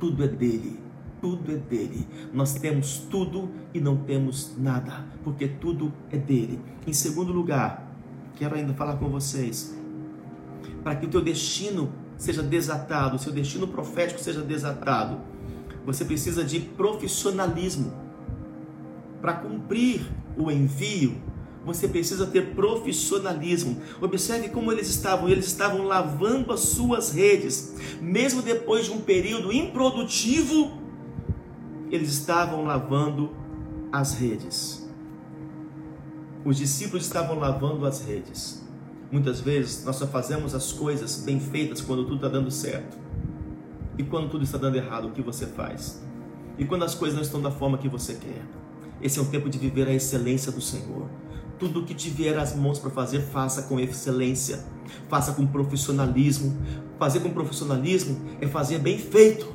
[0.00, 0.80] tudo é dele.
[1.20, 2.08] Tudo é dele.
[2.32, 5.06] Nós temos tudo e não temos nada.
[5.22, 6.60] Porque tudo é dele.
[6.84, 7.88] Em segundo lugar,
[8.34, 9.78] quero ainda falar com vocês.
[10.82, 15.33] Para que o teu destino seja desatado, o seu destino profético seja desatado
[15.84, 17.92] você precisa de profissionalismo.
[19.20, 20.00] Para cumprir
[20.36, 21.16] o envio,
[21.64, 23.80] você precisa ter profissionalismo.
[24.00, 29.52] Observe como eles estavam, eles estavam lavando as suas redes, mesmo depois de um período
[29.52, 30.78] improdutivo,
[31.90, 33.30] eles estavam lavando
[33.90, 34.88] as redes.
[36.44, 38.62] Os discípulos estavam lavando as redes.
[39.10, 42.98] Muitas vezes nós só fazemos as coisas bem feitas quando tudo está dando certo.
[43.96, 46.02] E quando tudo está dando errado, o que você faz?
[46.58, 48.42] E quando as coisas não estão da forma que você quer?
[49.00, 51.08] Esse é um tempo de viver a excelência do Senhor.
[51.58, 54.64] Tudo que te vier às mãos para fazer, faça com excelência,
[55.08, 56.56] faça com profissionalismo.
[56.98, 59.52] Fazer com profissionalismo é fazer bem feito.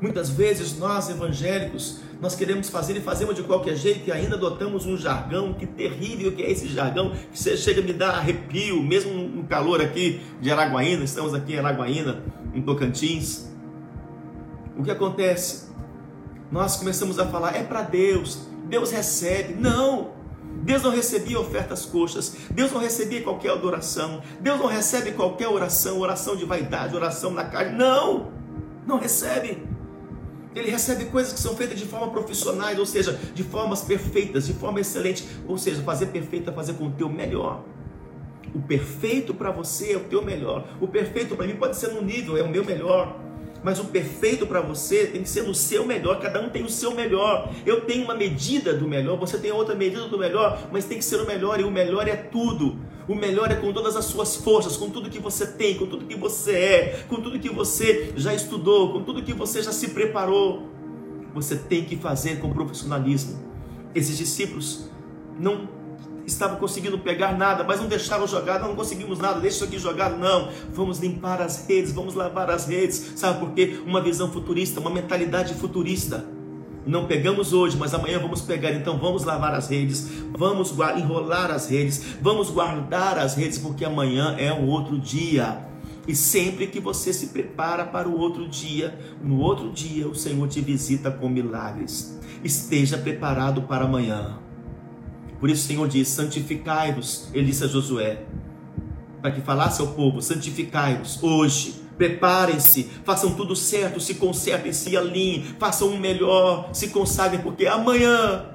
[0.00, 4.86] Muitas vezes nós evangélicos, nós queremos fazer e fazemos de qualquer jeito e ainda adotamos
[4.86, 8.82] um jargão, que terrível que é esse jargão, que você chega a me dar arrepio,
[8.82, 12.22] mesmo no calor aqui de Araguaína, estamos aqui em Araguaína,
[12.54, 13.46] em Tocantins.
[14.76, 15.70] O que acontece?
[16.50, 19.54] Nós começamos a falar, é para Deus, Deus recebe.
[19.54, 20.10] Não!
[20.62, 25.98] Deus não recebia ofertas coxas, Deus não recebia qualquer adoração, Deus não recebe qualquer oração,
[25.98, 27.76] oração de vaidade, oração na carne.
[27.76, 28.30] Não!
[28.86, 29.66] Não recebe.
[30.54, 34.52] Ele recebe coisas que são feitas de forma profissionais, ou seja, de formas perfeitas, de
[34.52, 35.26] forma excelente.
[35.48, 37.64] Ou seja, fazer perfeito é fazer com o teu melhor.
[38.54, 40.66] O perfeito para você é o teu melhor.
[40.80, 43.18] O perfeito para mim pode ser no nível, é o meu melhor.
[43.62, 46.18] Mas o perfeito para você tem que ser no seu melhor.
[46.20, 47.50] Cada um tem o seu melhor.
[47.64, 51.04] Eu tenho uma medida do melhor, você tem outra medida do melhor, mas tem que
[51.04, 52.76] ser o melhor e o melhor é tudo.
[53.06, 56.04] O melhor é com todas as suas forças, com tudo que você tem, com tudo
[56.04, 59.88] que você é, com tudo que você já estudou, com tudo que você já se
[59.88, 60.68] preparou.
[61.34, 63.40] Você tem que fazer com profissionalismo.
[63.94, 64.90] Esses discípulos
[65.38, 65.68] não
[66.26, 70.16] estavam conseguindo pegar nada, mas não deixaram jogado, não conseguimos nada, deixa isso aqui jogado,
[70.18, 70.48] não.
[70.72, 73.12] Vamos limpar as redes, vamos lavar as redes.
[73.16, 73.80] Sabe por quê?
[73.86, 76.24] Uma visão futurista, uma mentalidade futurista.
[76.84, 78.72] Não pegamos hoje, mas amanhã vamos pegar.
[78.72, 84.34] Então vamos lavar as redes, vamos enrolar as redes, vamos guardar as redes, porque amanhã
[84.38, 85.70] é um outro dia.
[86.06, 90.48] E sempre que você se prepara para o outro dia, no outro dia o Senhor
[90.48, 92.18] te visita com milagres.
[92.42, 94.42] Esteja preparado para amanhã
[95.42, 98.22] Por isso o Senhor diz: santificai-vos, ele disse a Josué,
[99.20, 105.42] para que falasse ao povo: santificai-vos hoje, preparem-se, façam tudo certo, se consertem, se alinhem,
[105.58, 108.46] façam o melhor, se consagrem, porque amanhã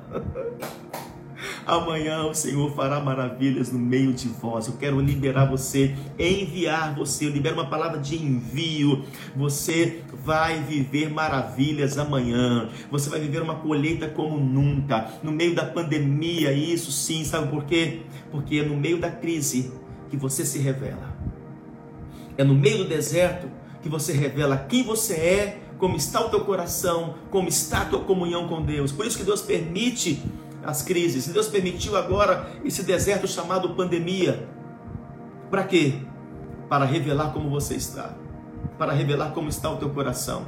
[1.67, 4.67] Amanhã o Senhor fará maravilhas no meio de vós.
[4.67, 7.25] Eu quero liberar você, enviar você.
[7.25, 9.03] Eu libero uma palavra de envio.
[9.35, 12.69] Você vai viver maravilhas amanhã.
[12.89, 15.11] Você vai viver uma colheita como nunca.
[15.21, 17.99] No meio da pandemia, isso sim, sabe por quê?
[18.31, 19.69] Porque é no meio da crise
[20.09, 21.17] que você se revela.
[22.37, 23.51] É no meio do deserto
[23.81, 27.99] que você revela quem você é, como está o teu coração, como está a tua
[28.05, 28.93] comunhão com Deus.
[28.93, 30.23] Por isso que Deus permite
[30.67, 31.27] as crises.
[31.27, 34.49] E Deus permitiu agora esse deserto chamado pandemia.
[35.49, 36.01] Para quê?
[36.67, 38.13] Para revelar como você está.
[38.77, 40.45] Para revelar como está o teu coração.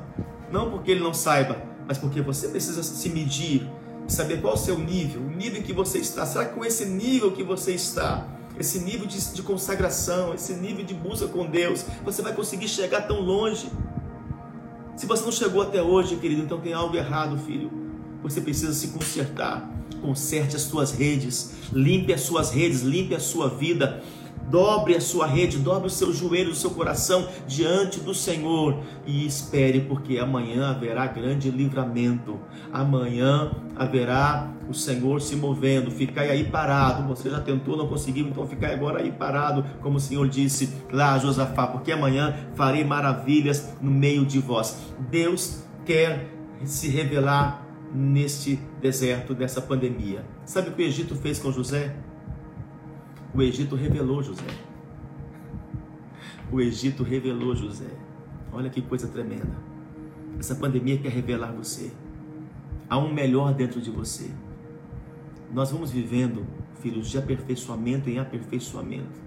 [0.52, 1.56] Não porque ele não saiba,
[1.88, 3.66] mas porque você precisa se medir,
[4.08, 6.26] saber qual é o seu nível, o nível que você está.
[6.26, 8.28] Será que com esse nível que você está,
[8.60, 13.04] esse nível de, de consagração, esse nível de busca com Deus, você vai conseguir chegar
[13.04, 13.72] tão longe?
[14.98, 17.72] Se você não chegou até hoje, querido, então tem algo errado, filho.
[18.22, 19.79] Você precisa se consertar
[20.10, 24.02] conserte as suas redes, limpe as suas redes, limpe a sua vida,
[24.50, 29.24] dobre a sua rede, dobre o seu joelho, o seu coração diante do Senhor e
[29.24, 32.40] espere, porque amanhã haverá grande livramento.
[32.74, 35.92] Amanhã haverá o Senhor se movendo.
[35.92, 37.08] Ficai aí parado.
[37.10, 41.14] Você já tentou, não conseguiu, então ficai agora aí parado, como o Senhor disse lá
[41.14, 44.76] a Josafá, porque amanhã farei maravilhas no meio de vós.
[45.12, 46.28] Deus quer
[46.66, 50.24] se revelar neste deserto dessa pandemia.
[50.46, 51.96] Sabe o que o Egito fez com José?
[53.34, 54.44] O Egito revelou José.
[56.52, 57.90] O Egito revelou José.
[58.52, 59.58] Olha que coisa tremenda.
[60.40, 61.92] Essa pandemia quer revelar você.
[62.90, 64.32] Há um melhor dentro de você.
[65.52, 66.46] Nós vamos vivendo,
[66.80, 69.20] filhos, de aperfeiçoamento em aperfeiçoamento,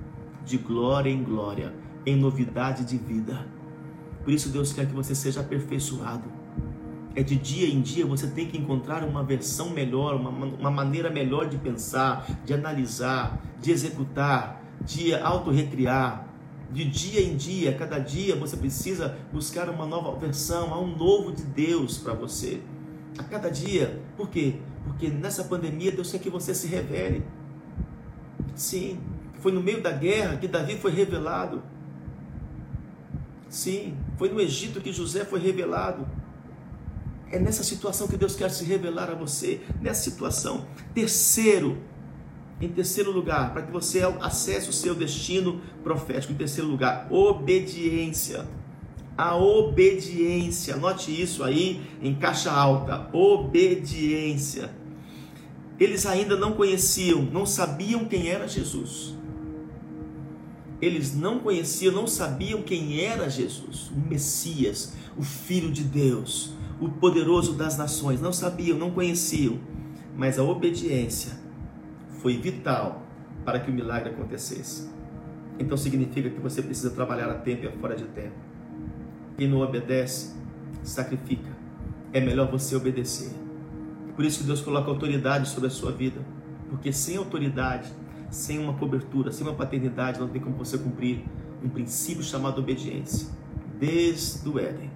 [0.44, 1.75] de glória em glória,
[2.07, 3.46] em novidade de vida.
[4.25, 6.41] Por isso Deus quer que você seja aperfeiçoado
[7.14, 11.11] é de dia em dia você tem que encontrar uma versão melhor, uma, uma maneira
[11.11, 16.29] melhor de pensar, de analisar, de executar, de autorrecriar.
[16.70, 21.31] De dia em dia, cada dia você precisa buscar uma nova versão, há um novo
[21.31, 22.62] de Deus para você.
[23.18, 24.01] A cada dia.
[24.16, 24.57] Por quê?
[24.85, 27.22] Porque nessa pandemia Deus quer que você se revele.
[28.55, 28.98] Sim,
[29.40, 31.62] foi no meio da guerra que Davi foi revelado.
[33.51, 36.07] Sim, foi no Egito que José foi revelado.
[37.33, 40.66] É nessa situação que Deus quer se revelar a você, nessa situação.
[40.95, 41.79] Terceiro,
[42.61, 46.35] em terceiro lugar, para que você acesse o seu destino profético.
[46.35, 48.47] Em terceiro lugar, obediência.
[49.16, 54.71] A obediência, note isso aí em caixa alta: obediência.
[55.81, 59.16] Eles ainda não conheciam, não sabiam quem era Jesus.
[60.83, 66.88] Eles não conheciam, não sabiam quem era Jesus, o Messias, o Filho de Deus, o
[66.88, 68.21] poderoso das nações.
[68.21, 69.61] Não sabiam, não conheciam,
[70.16, 71.38] mas a obediência
[72.21, 73.07] foi vital
[73.45, 74.90] para que o milagre acontecesse.
[75.61, 78.35] Então significa que você precisa trabalhar a tempo e a fora de tempo.
[79.37, 80.35] Quem não obedece,
[80.83, 81.57] sacrifica.
[82.12, 83.31] É melhor você obedecer.
[84.16, 86.21] Por isso que Deus coloca autoridade sobre a sua vida.
[86.68, 87.92] Porque sem autoridade,
[88.29, 91.23] sem uma cobertura, sem uma paternidade, não tem como você cumprir
[91.62, 93.29] um princípio chamado obediência.
[93.79, 94.90] Desde o Éden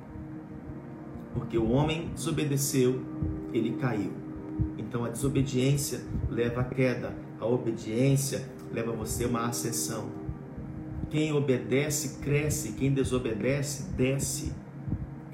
[1.36, 3.02] porque o homem desobedeceu,
[3.52, 4.10] ele caiu.
[4.78, 10.08] Então a desobediência leva à queda, a obediência leva você a uma ascensão.
[11.10, 14.54] Quem obedece cresce, quem desobedece desce.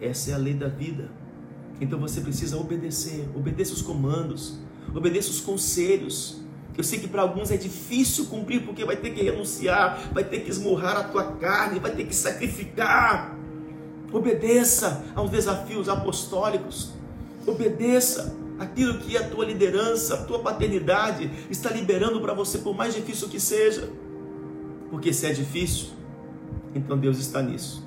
[0.01, 1.09] Essa é a lei da vida.
[1.81, 4.59] Então você precisa obedecer, obedeça os comandos,
[4.93, 6.43] obedeça os conselhos.
[6.77, 10.41] Eu sei que para alguns é difícil cumprir porque vai ter que renunciar, vai ter
[10.41, 13.38] que esmurrar a tua carne, vai ter que sacrificar.
[14.12, 16.92] Obedeça aos desafios apostólicos.
[17.46, 22.94] Obedeça aquilo que a tua liderança, a tua paternidade está liberando para você, por mais
[22.94, 23.88] difícil que seja.
[24.90, 25.88] Porque se é difícil,
[26.75, 27.85] então Deus está nisso.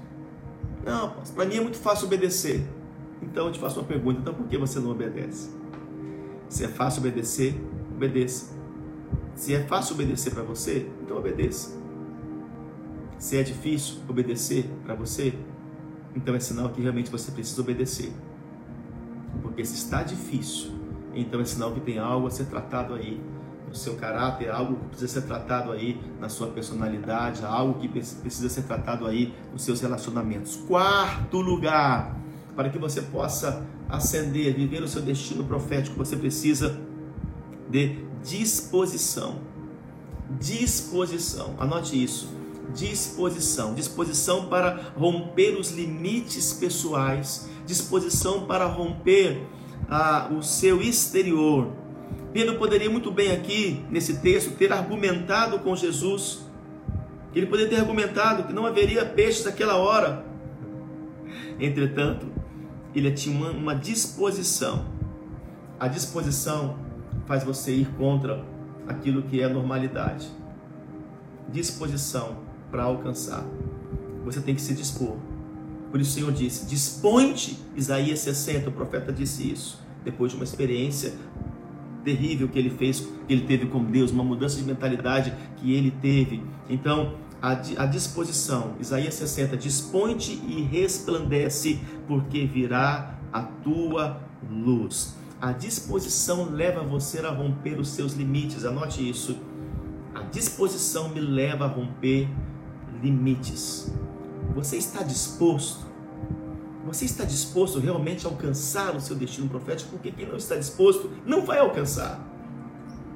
[0.83, 2.65] Não, para mim é muito fácil obedecer.
[3.21, 5.49] Então eu te faço uma pergunta: então por que você não obedece?
[6.49, 7.55] Se é fácil obedecer,
[7.93, 8.53] obedeça.
[9.35, 11.77] Se é fácil obedecer para você, então obedeça.
[13.17, 15.33] Se é difícil obedecer para você,
[16.15, 18.11] então é sinal que realmente você precisa obedecer.
[19.41, 20.71] Porque se está difícil,
[21.13, 23.21] então é sinal que tem algo a ser tratado aí
[23.67, 28.49] no seu caráter, algo que precisa ser tratado aí na sua personalidade, algo que precisa
[28.49, 30.55] ser tratado aí nos seus relacionamentos.
[30.55, 32.17] Quarto lugar,
[32.55, 36.79] para que você possa ascender, viver o seu destino profético, você precisa
[37.69, 39.39] de disposição.
[40.39, 42.33] Disposição, anote isso.
[42.73, 49.47] Disposição, disposição para romper os limites pessoais, disposição para romper
[49.89, 51.71] ah, o seu exterior.
[52.33, 56.45] Pedro poderia muito bem aqui, nesse texto, ter argumentado com Jesus.
[57.33, 60.25] Ele poderia ter argumentado que não haveria peixes naquela hora.
[61.59, 62.27] Entretanto,
[62.93, 64.85] ele tinha uma, uma disposição.
[65.79, 66.77] A disposição
[67.25, 68.43] faz você ir contra
[68.87, 70.29] aquilo que é normalidade.
[71.49, 73.45] Disposição para alcançar.
[74.23, 75.15] Você tem que se dispor.
[75.91, 80.43] Por isso o Senhor disse: Dispõe-te, Isaías 60, o profeta disse isso, depois de uma
[80.43, 81.13] experiência
[82.03, 85.91] terrível que ele fez, que ele teve com Deus, uma mudança de mentalidade que ele
[85.91, 86.43] teve.
[86.69, 95.15] Então, a, disposição, Isaías 60, dispõe-te e resplandece, porque virá a tua luz.
[95.39, 99.37] A disposição leva você a romper os seus limites, anote isso.
[100.13, 102.27] A disposição me leva a romper
[103.05, 103.91] limites.
[104.55, 105.85] Você está disposto?
[106.85, 109.91] Você está disposto realmente a alcançar o seu destino profético?
[109.91, 112.19] Porque quem não está disposto não vai alcançar.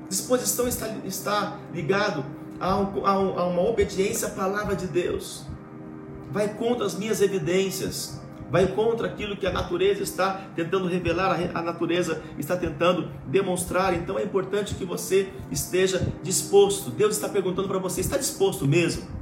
[0.08, 2.24] Disposição está, está ligado
[2.60, 5.46] a, um, a, um, a uma obediência à palavra de Deus.
[6.32, 8.20] Vai contra as minhas evidências
[8.52, 13.94] vai contra aquilo que a natureza está tentando revelar, a natureza está tentando demonstrar.
[13.94, 16.90] Então é importante que você esteja disposto.
[16.90, 19.18] Deus está perguntando para você: está disposto mesmo?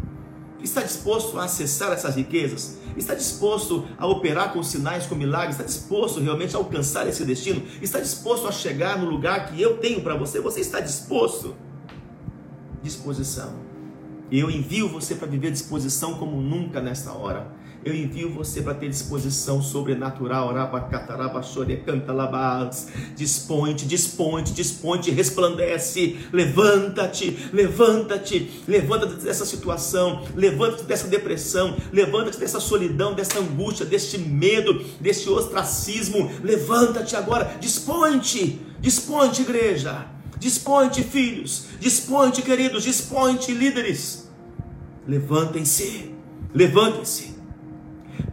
[0.61, 2.77] Está disposto a acessar essas riquezas?
[2.95, 5.55] Está disposto a operar com sinais, com milagres?
[5.55, 7.61] Está disposto realmente a alcançar esse destino?
[7.81, 10.39] Está disposto a chegar no lugar que eu tenho para você?
[10.41, 11.55] Você está disposto?
[12.81, 13.53] Disposição.
[14.31, 17.55] Eu envio você para viver disposição como nunca nesta hora
[17.87, 20.51] eu envio você para ter disposição sobrenatural.
[23.15, 26.17] Disponte, disponte, disponte, resplandece.
[26.33, 34.83] Levanta-te, levanta-te, levanta-te dessa situação, levanta-te dessa depressão, levanta-te dessa solidão, dessa angústia, deste medo,
[34.99, 36.29] deste ostracismo.
[36.43, 40.07] Levanta-te agora, disponte, disponte, igreja.
[40.39, 44.29] Disponte, filhos, disponte, queridos, disponte, líderes.
[45.07, 46.11] Levantem-se,
[46.53, 47.36] levantem-se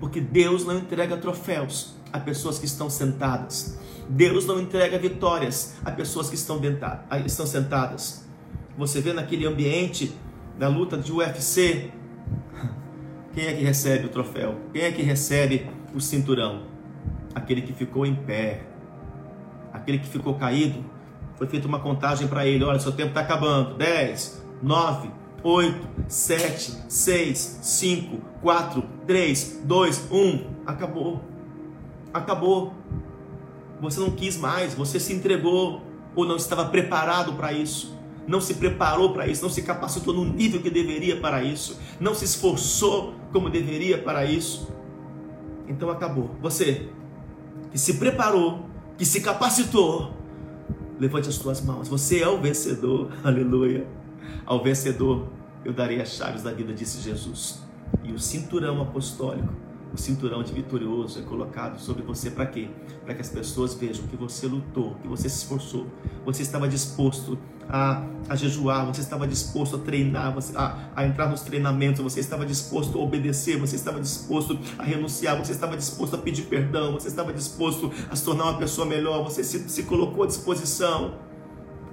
[0.00, 3.78] porque Deus não entrega troféus a pessoas que estão sentadas.
[4.08, 6.60] Deus não entrega vitórias a pessoas que estão,
[7.24, 8.24] estão sentadas.
[8.76, 10.14] Você vê naquele ambiente
[10.58, 11.90] da luta de UFC,
[13.34, 14.60] quem é que recebe o troféu?
[14.72, 16.66] Quem é que recebe o cinturão?
[17.34, 18.62] Aquele que ficou em pé,
[19.72, 20.84] aquele que ficou caído.
[21.34, 23.74] Foi feita uma contagem para ele: olha, seu tempo está acabando.
[23.76, 25.10] 10, 9,
[25.44, 30.44] 8, 7, 6, 5, 4, 3, 2, 1.
[30.64, 31.20] Acabou.
[32.14, 32.72] Acabou.
[33.80, 35.82] Você não quis mais, você se entregou
[36.16, 37.94] ou não estava preparado para isso.
[38.26, 42.14] Não se preparou para isso, não se capacitou no nível que deveria para isso, não
[42.14, 44.72] se esforçou como deveria para isso.
[45.68, 46.30] Então acabou.
[46.40, 46.88] Você
[47.70, 48.64] que se preparou,
[48.96, 50.14] que se capacitou,
[50.98, 51.86] levante as suas mãos.
[51.88, 53.10] Você é o vencedor.
[53.22, 53.86] Aleluia.
[54.46, 55.28] Ao vencedor
[55.64, 57.60] eu darei as chaves da vida, disse Jesus.
[58.02, 59.48] E o cinturão apostólico,
[59.92, 62.68] o cinturão de vitorioso é colocado sobre você para quê?
[63.04, 65.86] Para que as pessoas vejam que você lutou, que você se esforçou,
[66.24, 67.38] você estava disposto
[67.68, 72.20] a, a jejuar, você estava disposto a treinar, você, a, a entrar nos treinamentos, você
[72.20, 76.92] estava disposto a obedecer, você estava disposto a renunciar, você estava disposto a pedir perdão,
[76.92, 81.14] você estava disposto a se tornar uma pessoa melhor, você se, se colocou à disposição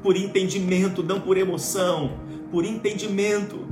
[0.02, 2.20] por entendimento, não por emoção,
[2.52, 3.68] por entendimento.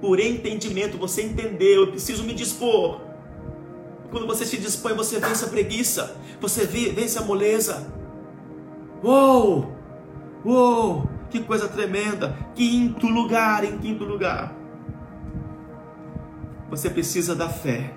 [0.00, 3.00] Por entendimento, você entendeu, eu preciso me dispor.
[4.10, 7.92] Quando você se dispõe, você vence a preguiça, você vence a moleza.
[9.02, 9.70] Uou!
[10.44, 11.08] Uou!
[11.30, 12.36] Que coisa tremenda!
[12.54, 14.56] Quinto lugar, em quinto lugar.
[16.70, 17.92] Você precisa da fé.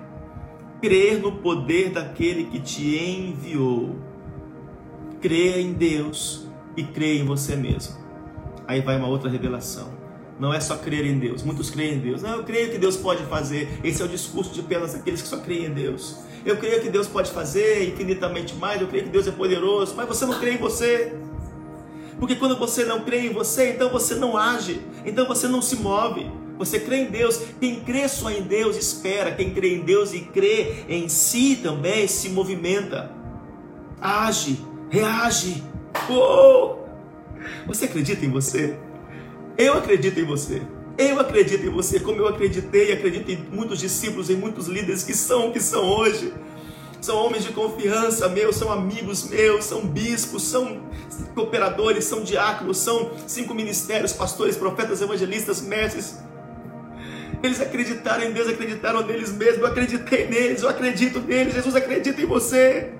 [0.82, 3.96] Crer no poder daquele que te enviou.
[5.20, 7.96] Crer em Deus e crer em você mesmo.
[8.66, 10.01] Aí vai uma outra revelação.
[10.38, 11.42] Não é só crer em Deus.
[11.42, 12.22] Muitos creem em Deus.
[12.22, 13.68] Não, eu creio que Deus pode fazer.
[13.84, 16.16] Esse é o discurso de apenas aqueles que só creem em Deus.
[16.44, 18.80] Eu creio que Deus pode fazer infinitamente mais.
[18.80, 19.94] Eu creio que Deus é poderoso.
[19.96, 21.14] Mas você não crê em você.
[22.18, 24.80] Porque quando você não crê em você, então você não age.
[25.04, 26.30] Então você não se move.
[26.58, 27.40] Você crê em Deus.
[27.60, 29.32] Quem crê só em Deus espera.
[29.32, 33.10] Quem crê em Deus e crê em si também se movimenta.
[34.00, 34.58] Age,
[34.90, 35.62] reage.
[36.10, 36.76] Oh!
[37.66, 38.76] Você acredita em você?
[39.62, 40.60] Eu acredito em você.
[40.98, 45.04] Eu acredito em você, como eu acreditei e acredito em muitos discípulos, em muitos líderes
[45.04, 46.34] que são o que são hoje.
[47.00, 50.82] São homens de confiança meus, são amigos meus, são bispos, são,
[51.36, 56.18] cooperadores, são diáconos, são cinco ministérios, pastores, profetas, evangelistas, mestres.
[57.40, 59.58] Eles acreditaram em Deus, acreditaram neles mesmos.
[59.58, 61.54] Eu acreditei neles, eu acredito neles.
[61.54, 62.94] Jesus acredita em você.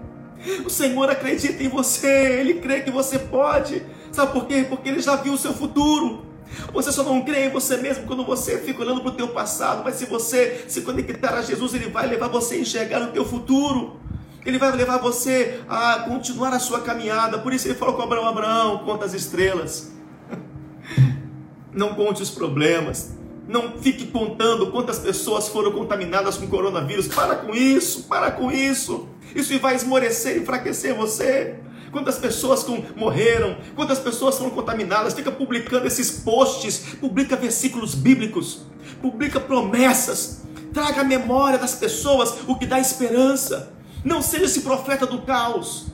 [0.65, 3.83] O Senhor acredita em você, Ele crê que você pode.
[4.13, 4.65] Sabe por quê?
[4.69, 6.31] Porque Ele já viu o seu futuro.
[6.72, 9.82] Você só não crê em você mesmo quando você fica olhando para o teu passado,
[9.84, 13.24] mas se você se conectar a Jesus, Ele vai levar você a enxergar o teu
[13.24, 14.01] futuro.
[14.45, 17.38] Ele vai levar você a continuar a sua caminhada.
[17.38, 19.93] Por isso ele falou com Abraão, Abraão, conta as estrelas.
[21.72, 23.16] Não conte os problemas.
[23.47, 27.07] Não fique contando quantas pessoas foram contaminadas com coronavírus.
[27.07, 29.09] Para com isso, para com isso.
[29.34, 31.57] Isso vai esmorecer, enfraquecer você.
[31.93, 38.62] Quantas pessoas com, morreram, quantas pessoas foram contaminadas, fica publicando esses posts, publica versículos bíblicos,
[39.03, 40.40] publica promessas,
[40.72, 43.74] traga a memória das pessoas o que dá esperança.
[44.03, 45.88] Não seja esse profeta do caos.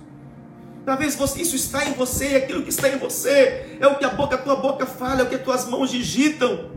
[0.86, 4.10] Talvez você, isso está em você, aquilo que está em você é o que a
[4.10, 6.70] boca, a tua boca fala, é o que as tuas mãos digitam.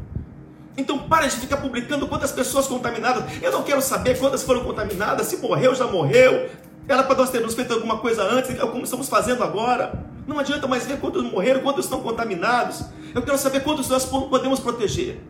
[0.76, 3.24] Então pare de ficar publicando quantas pessoas contaminadas.
[3.39, 6.49] Eu não quero saber quantas foram contaminadas, se morreu, já morreu.
[6.92, 10.06] Era para nós termos feito alguma coisa antes, é como estamos fazendo agora.
[10.28, 12.84] Não adianta mais ver quantos morreram, quantos estão contaminados.
[13.16, 15.22] Eu quero saber quantos nós podemos proteger.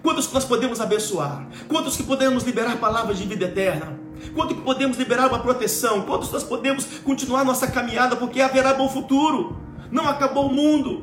[0.00, 1.48] Quantos que nós podemos abençoar?
[1.66, 3.98] Quantos que podemos liberar palavras de vida eterna?
[4.32, 6.02] Quanto que podemos liberar uma proteção?
[6.02, 9.56] Quantos nós podemos continuar nossa caminhada porque haverá bom futuro?
[9.90, 11.02] Não acabou o mundo.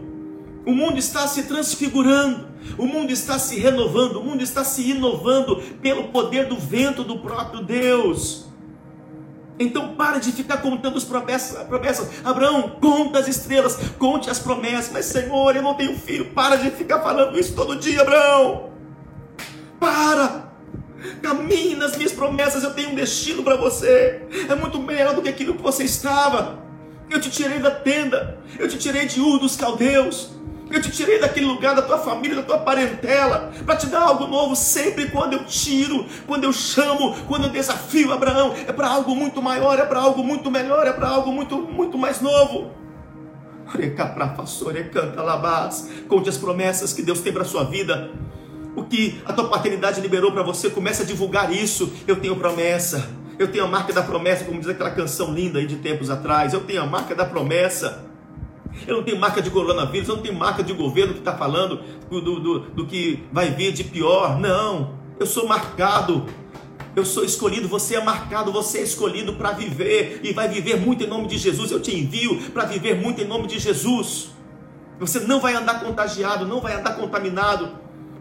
[0.65, 2.47] O mundo está se transfigurando,
[2.77, 7.19] o mundo está se renovando, o mundo está se inovando pelo poder do vento do
[7.19, 8.48] próprio Deus.
[9.59, 12.07] Então pare de ficar contando as promessas, promessas.
[12.23, 14.89] Abraão, conta as estrelas, conte as promessas.
[14.91, 16.31] Mas Senhor, eu não tenho filho.
[16.31, 18.69] Para de ficar falando isso todo dia, Abraão.
[19.77, 20.49] Para.
[21.21, 22.63] Caminhe nas minhas promessas.
[22.63, 24.23] Eu tenho um destino para você.
[24.47, 26.63] É muito melhor do que aquilo que você estava.
[27.09, 28.39] Eu te tirei da tenda.
[28.57, 30.38] Eu te tirei de Ur dos caldeus.
[30.71, 34.27] Eu te tirei daquele lugar da tua família, da tua parentela, para te dar algo
[34.27, 34.55] novo.
[34.55, 39.41] Sempre quando eu tiro, quando eu chamo, quando eu desafio Abraão, é para algo muito
[39.41, 42.71] maior, é para algo muito melhor, é para algo muito, muito mais novo.
[46.07, 48.11] Conte as promessas que Deus tem para a sua vida.
[48.75, 51.91] O que a tua paternidade liberou para você, comece a divulgar isso.
[52.07, 53.09] Eu tenho promessa.
[53.37, 56.53] Eu tenho a marca da promessa, como diz aquela canção linda aí de tempos atrás.
[56.53, 58.08] Eu tenho a marca da promessa.
[58.87, 61.81] Eu não tenho marca de coronavírus, eu não tenho marca de governo que está falando
[62.09, 64.39] do, do, do que vai vir de pior.
[64.39, 66.25] Não, eu sou marcado.
[66.95, 71.03] Eu sou escolhido, você é marcado, você é escolhido para viver e vai viver muito
[71.03, 71.71] em nome de Jesus.
[71.71, 74.31] Eu te envio para viver muito em nome de Jesus.
[74.99, 77.69] Você não vai andar contagiado, não vai andar contaminado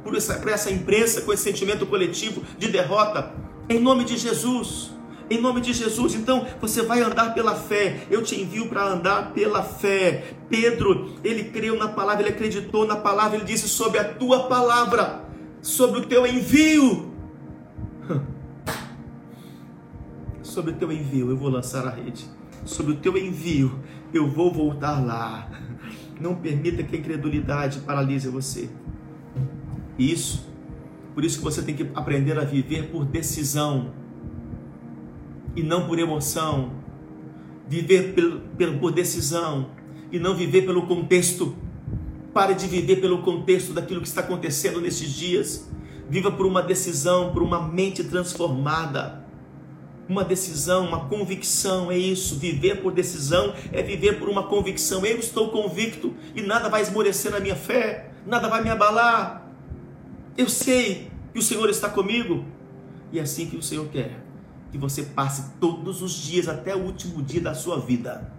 [0.05, 3.32] por essa, por essa imprensa com esse sentimento coletivo de derrota.
[3.68, 4.92] Em nome de Jesus.
[5.31, 8.07] Em nome de Jesus, então você vai andar pela fé.
[8.11, 10.33] Eu te envio para andar pela fé.
[10.49, 15.24] Pedro, ele creu na palavra, ele acreditou na palavra, ele disse sobre a tua palavra,
[15.61, 17.12] sobre o teu envio.
[20.43, 22.24] Sobre o teu envio, eu vou lançar a rede.
[22.64, 23.79] Sobre o teu envio,
[24.14, 25.49] eu vou voltar lá.
[26.18, 28.68] Não permita que a incredulidade paralise você.
[29.99, 30.49] Isso,
[31.14, 33.93] por isso que você tem que aprender a viver por decisão
[35.59, 36.70] e não por emoção,
[37.66, 39.70] viver por, por decisão
[40.12, 41.56] e não viver pelo contexto.
[42.32, 45.68] Pare de viver pelo contexto daquilo que está acontecendo nesses dias.
[46.09, 49.26] Viva por uma decisão, por uma mente transformada.
[50.09, 52.38] Uma decisão, uma convicção, é isso.
[52.38, 55.04] Viver por decisão é viver por uma convicção.
[55.04, 59.50] Eu estou convicto e nada vai esmorecer na minha fé, nada vai me abalar.
[60.36, 62.44] Eu sei que o Senhor está comigo
[63.12, 64.28] e é assim que o Senhor quer
[64.71, 68.33] que você passe todos os dias até o último dia da sua vida.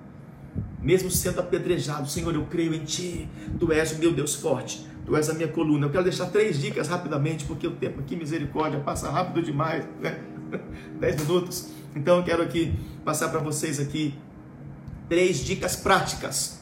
[0.81, 3.27] Mesmo sendo apedrejado, Senhor, eu creio em Ti.
[3.59, 4.87] Tu és o meu Deus forte.
[5.05, 5.87] Tu és a minha coluna.
[5.87, 10.19] Eu quero deixar três dicas rapidamente, porque o tempo aqui, misericórdia, passa rápido demais, né?
[10.99, 11.69] Dez minutos.
[11.95, 12.73] Então eu quero aqui
[13.03, 14.13] passar para vocês aqui
[15.09, 16.61] três dicas práticas.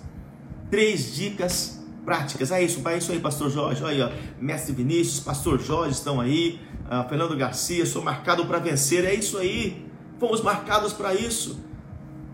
[0.72, 2.52] Três dicas práticas.
[2.52, 3.84] É isso, é isso aí, Pastor Jorge.
[3.84, 4.42] Olha aí, ó.
[4.42, 6.60] Mestre Vinícius, Pastor Jorge estão aí
[6.90, 9.04] ah, Fernando Garcia, sou marcado para vencer.
[9.04, 9.86] É isso aí.
[10.20, 11.60] Fomos marcados para isso.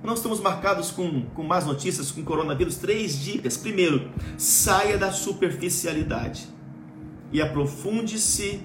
[0.03, 2.77] Não estamos marcados com, com más notícias, com coronavírus.
[2.77, 3.57] Três dicas.
[3.57, 6.47] Primeiro, saia da superficialidade
[7.31, 8.61] e aprofunde-se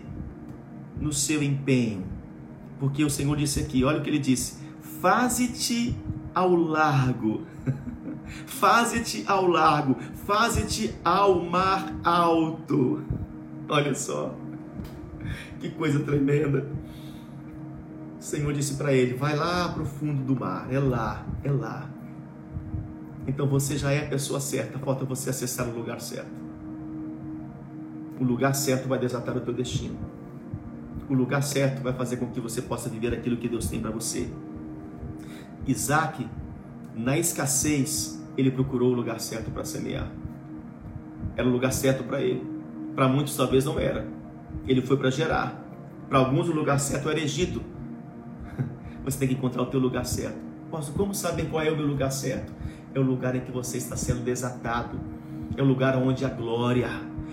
[1.01, 2.05] no seu empenho.
[2.78, 4.59] Porque o Senhor disse aqui, olha o que ele disse:
[5.01, 5.97] faze-te
[6.34, 7.47] ao largo.
[8.47, 13.03] faze-te ao largo, faze-te ao mar alto.
[13.68, 14.34] Olha só.
[15.61, 16.66] Que coisa tremenda.
[18.18, 21.50] O Senhor disse para ele: Vai lá para o fundo do mar, é lá, é
[21.50, 21.88] lá.
[23.26, 26.30] então você já é a pessoa certa, falta você acessar o lugar certo.
[28.20, 29.96] O lugar certo vai desatar o teu destino.
[31.09, 33.90] O lugar certo vai fazer com que você possa viver aquilo que Deus tem para
[33.90, 34.28] você.
[35.66, 36.26] Isaac,
[36.94, 40.11] na escassez, ele procurou o lugar certo para semear.
[41.36, 42.44] Era o lugar certo para ele.
[42.94, 44.18] Para muitos talvez não era.
[44.66, 45.64] Ele foi para Gerar.
[46.09, 47.62] Para alguns o lugar certo era Egito.
[49.04, 50.38] Você tem que encontrar o teu lugar certo.
[50.70, 52.52] Posso, como saber qual é o meu lugar certo?
[52.94, 54.98] É o lugar em que você está sendo desatado.
[55.56, 56.88] É o lugar onde a glória,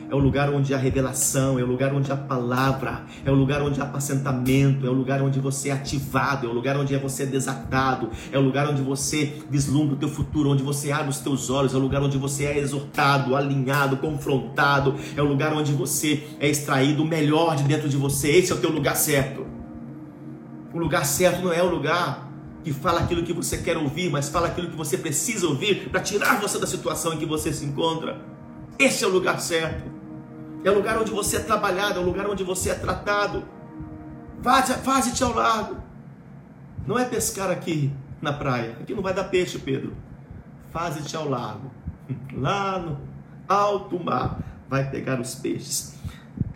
[0.09, 3.61] é o lugar onde há revelação, é o lugar onde há palavra, é o lugar
[3.61, 7.23] onde há apacentamento, é o lugar onde você é ativado, é o lugar onde você
[7.23, 11.19] é desatado, é o lugar onde você vislumbra o teu futuro, onde você abre os
[11.19, 15.73] teus olhos, é o lugar onde você é exortado, alinhado, confrontado, é o lugar onde
[15.73, 18.29] você é extraído o melhor de dentro de você.
[18.29, 19.45] Esse é o teu lugar certo.
[20.73, 22.29] O lugar certo não é o lugar
[22.63, 26.01] que fala aquilo que você quer ouvir, mas fala aquilo que você precisa ouvir para
[26.01, 28.19] tirar você da situação em que você se encontra.
[28.77, 29.94] Esse é o lugar certo.
[30.65, 33.45] É o lugar onde você é trabalhado, é o lugar onde você é tratado.
[34.41, 35.77] Faze-te ao largo.
[36.87, 38.75] Não é pescar aqui na praia.
[38.81, 39.95] Aqui não vai dar peixe, Pedro.
[40.71, 41.69] Faze-te ao largo.
[42.33, 42.99] Lá no
[43.47, 45.93] alto mar vai pegar os peixes.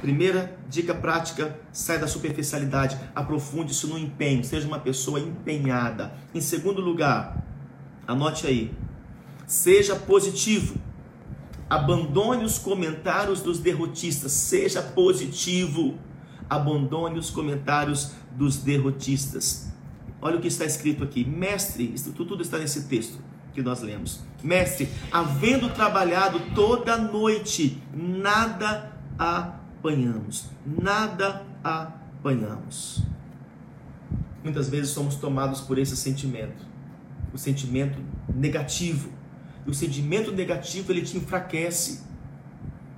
[0.02, 6.12] Primeira dica prática: sai da superficialidade, aprofunde isso no empenho, seja uma pessoa empenhada.
[6.34, 7.44] Em segundo lugar,
[8.08, 8.74] anote aí,
[9.46, 10.89] seja positivo.
[11.70, 15.98] Abandone os comentários dos derrotistas, seja positivo.
[16.50, 19.72] Abandone os comentários dos derrotistas.
[20.22, 23.20] Olha o que está escrito aqui, mestre, isso tudo está nesse texto
[23.54, 24.22] que nós lemos.
[24.44, 33.04] Mestre, havendo trabalhado toda noite, nada apanhamos, nada apanhamos.
[34.44, 36.66] Muitas vezes somos tomados por esse sentimento,
[37.34, 38.00] o sentimento
[38.34, 39.19] negativo.
[39.70, 42.02] O sentimento negativo ele te enfraquece.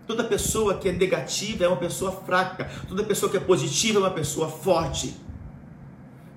[0.08, 2.70] Toda pessoa que é negativa é uma pessoa fraca.
[2.88, 5.16] Toda pessoa que é positiva é uma pessoa forte.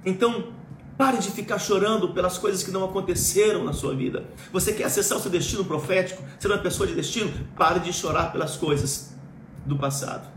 [0.05, 0.53] Então,
[0.99, 4.25] pare de ficar chorando pelas coisas que não aconteceram na sua vida.
[4.53, 7.33] Você quer acessar o seu destino profético, ser uma pessoa de destino?
[7.57, 9.15] Pare de chorar pelas coisas
[9.65, 10.29] do passado.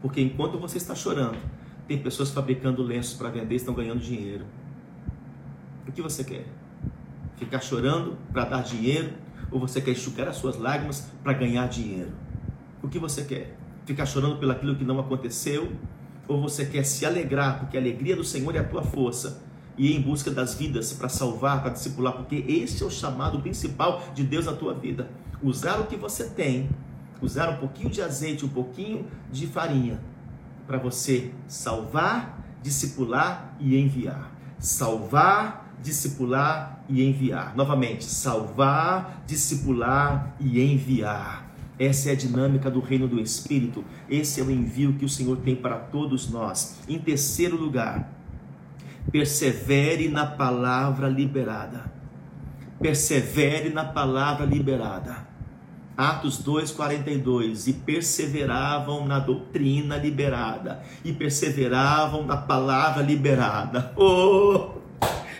[0.00, 1.36] Porque enquanto você está chorando,
[1.88, 4.46] tem pessoas fabricando lenços para vender e estão ganhando dinheiro.
[5.86, 6.46] O que você quer?
[7.36, 9.12] Ficar chorando para dar dinheiro?
[9.52, 12.10] Ou você quer enxugar as suas lágrimas para ganhar dinheiro?
[12.82, 13.56] O que você quer?
[13.84, 15.70] Ficar chorando pelo aquilo que não aconteceu?
[16.26, 19.42] Ou você quer se alegrar, porque a alegria do Senhor é a tua força,
[19.76, 23.40] e ir em busca das vidas para salvar, para discipular, porque esse é o chamado
[23.40, 25.10] principal de Deus na tua vida.
[25.42, 26.68] Usar o que você tem
[27.22, 30.00] usar um pouquinho de azeite, um pouquinho de farinha,
[30.66, 34.32] para você salvar, discipular e enviar.
[34.58, 37.56] Salvar, discipular e enviar.
[37.56, 41.52] Novamente, salvar, discipular e enviar.
[41.78, 43.84] Essa é a dinâmica do reino do Espírito.
[44.08, 46.78] Esse é o envio que o Senhor tem para todos nós.
[46.88, 48.12] Em terceiro lugar,
[49.10, 51.90] persevere na palavra liberada.
[52.80, 55.32] Persevere na palavra liberada.
[55.96, 63.92] Atos 2:42 e perseveravam na doutrina liberada e perseveravam na palavra liberada.
[63.96, 64.81] Oh!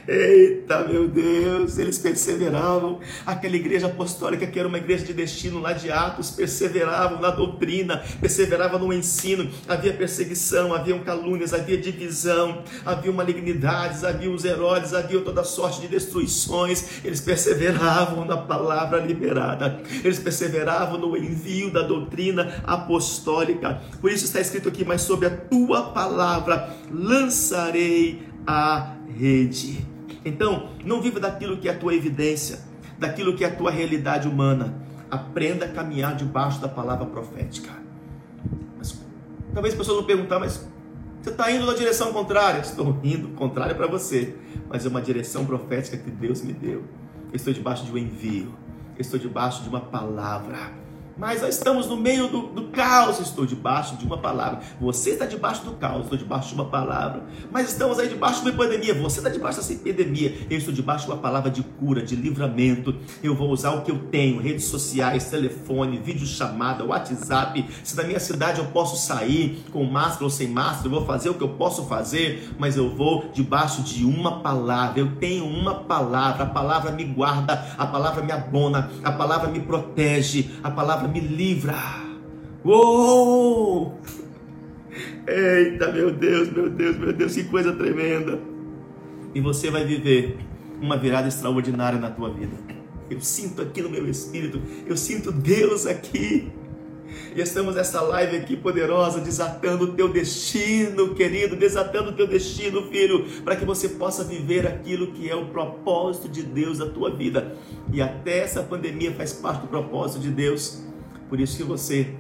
[0.07, 2.99] Eita, meu Deus, eles perseveravam.
[3.25, 8.03] Aquela igreja apostólica que era uma igreja de destino lá de Atos, perseveravam na doutrina,
[8.21, 9.49] perseveravam no ensino.
[9.69, 15.89] Havia perseguição, havia calúnias, havia divisão, havia malignidades, havia os heróis, havia toda sorte de
[15.89, 17.05] destruições.
[17.05, 19.81] Eles perseveravam na palavra liberada.
[20.03, 23.81] Eles perseveravam no envio da doutrina apostólica.
[24.01, 29.92] Por isso está escrito aqui, mas sobre a tua palavra lançarei a rede.
[30.25, 32.61] Então, não viva daquilo que é a tua evidência,
[32.99, 34.75] daquilo que é a tua realidade humana.
[35.11, 37.71] Aprenda a caminhar debaixo da palavra profética.
[38.79, 38.99] Mas,
[39.53, 40.67] talvez a pessoa não perguntar, mas
[41.23, 42.61] você está indo na direção contrária?
[42.61, 44.35] Estou indo contrária para você,
[44.69, 46.85] mas é uma direção profética que Deus me deu.
[47.33, 48.55] estou debaixo de um envio,
[48.99, 50.82] estou debaixo de uma palavra
[51.23, 53.21] mas nós estamos no meio do, do, caos.
[53.21, 54.61] Estou debaixo de uma palavra.
[54.81, 56.03] Você está debaixo do caos.
[56.03, 57.23] Estou debaixo de uma palavra.
[57.51, 58.95] Mas estamos aí debaixo de uma epidemia.
[58.95, 60.37] Você está debaixo dessa epidemia.
[60.51, 62.97] Eu estou debaixo de uma palavra de cura, de livramento.
[63.23, 67.67] Eu vou usar o que eu tenho: redes sociais, telefone, videochamada, WhatsApp.
[67.85, 71.29] Se na minha cidade eu posso sair com máscara ou sem máscara, eu vou fazer
[71.29, 72.53] o que eu posso fazer.
[72.59, 74.99] Mas eu vou debaixo de uma palavra.
[74.99, 76.43] Eu tenho uma palavra.
[76.43, 77.75] A palavra me guarda.
[77.79, 78.91] A palavra me abona.
[79.05, 80.51] A palavra me protege.
[80.65, 81.77] A palavra palavra me livra.
[82.65, 83.99] Uou!
[85.27, 88.41] Eita, meu Deus, meu Deus, meu Deus, que coisa tremenda.
[89.35, 90.39] E você vai viver
[90.81, 92.57] uma virada extraordinária na tua vida.
[93.11, 96.51] Eu sinto aqui no meu espírito, eu sinto Deus aqui.
[97.37, 102.89] E estamos nessa live aqui poderosa, desatando o teu destino, querido, desatando o teu destino,
[102.91, 107.15] filho, para que você possa viver aquilo que é o propósito de Deus na tua
[107.15, 107.55] vida.
[107.93, 110.83] E até essa pandemia faz parte do propósito de Deus.
[111.33, 112.15] Por isso que você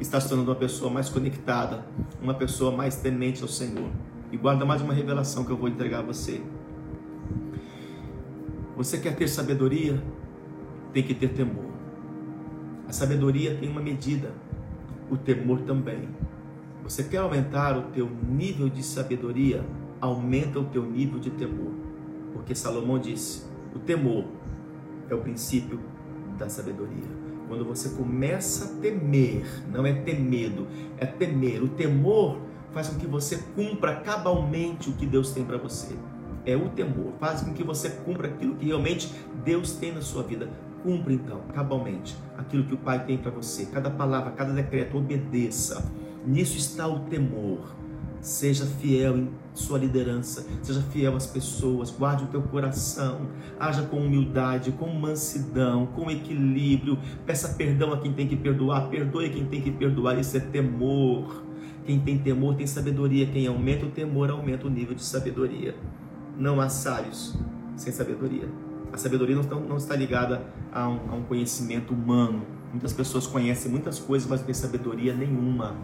[0.00, 1.86] está se tornando uma pessoa mais conectada,
[2.20, 3.88] uma pessoa mais temente ao Senhor.
[4.32, 6.42] E guarda mais uma revelação que eu vou entregar a você.
[8.76, 10.02] Você quer ter sabedoria?
[10.92, 11.70] Tem que ter temor.
[12.88, 14.34] A sabedoria tem uma medida,
[15.08, 16.08] o temor também.
[16.82, 19.64] Você quer aumentar o teu nível de sabedoria?
[20.00, 21.70] Aumenta o teu nível de temor.
[22.32, 24.24] Porque Salomão disse: o temor
[25.08, 25.78] é o princípio
[26.36, 27.25] da sabedoria.
[27.48, 30.66] Quando você começa a temer, não é ter medo,
[30.98, 31.62] é temer.
[31.62, 32.38] O temor
[32.72, 35.94] faz com que você cumpra cabalmente o que Deus tem para você.
[36.44, 39.12] É o temor, faz com que você cumpra aquilo que realmente
[39.44, 40.48] Deus tem na sua vida.
[40.82, 43.66] Cumpra então, cabalmente, aquilo que o Pai tem para você.
[43.66, 45.90] Cada palavra, cada decreto, obedeça.
[46.24, 47.74] Nisso está o temor.
[48.20, 53.28] Seja fiel em sua liderança, seja fiel às pessoas, guarde o teu coração,
[53.58, 59.30] haja com humildade, com mansidão, com equilíbrio, peça perdão a quem tem que perdoar, perdoe
[59.30, 61.44] quem tem que perdoar, isso é temor.
[61.84, 65.76] Quem tem temor tem sabedoria, quem aumenta o temor aumenta o nível de sabedoria.
[66.36, 67.38] Não há sábios
[67.76, 68.48] sem sabedoria.
[68.92, 70.42] A sabedoria não está, ligada
[70.72, 72.42] a a um conhecimento humano.
[72.70, 75.76] Muitas pessoas conhecem muitas coisas, mas não têm sabedoria nenhuma.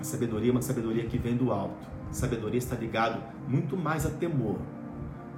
[0.00, 1.86] A sabedoria é uma sabedoria que vem do alto.
[2.12, 4.58] Sabedoria está ligado muito mais a temor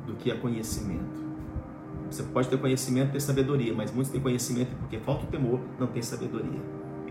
[0.06, 1.24] do que a conhecimento.
[2.10, 5.60] Você pode ter conhecimento e ter sabedoria, mas muitos têm conhecimento porque falta o temor,
[5.78, 6.60] não tem sabedoria.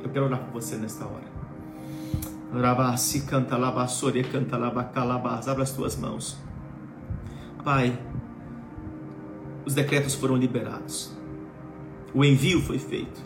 [0.04, 1.32] Eu quero orar por você nesta hora.
[2.54, 5.48] Rabasi canta labassore canta labacalabas.
[5.48, 6.38] Abra as tuas mãos.
[7.64, 7.98] Pai,
[9.66, 11.18] os decretos foram liberados.
[12.14, 13.22] O envio foi feito.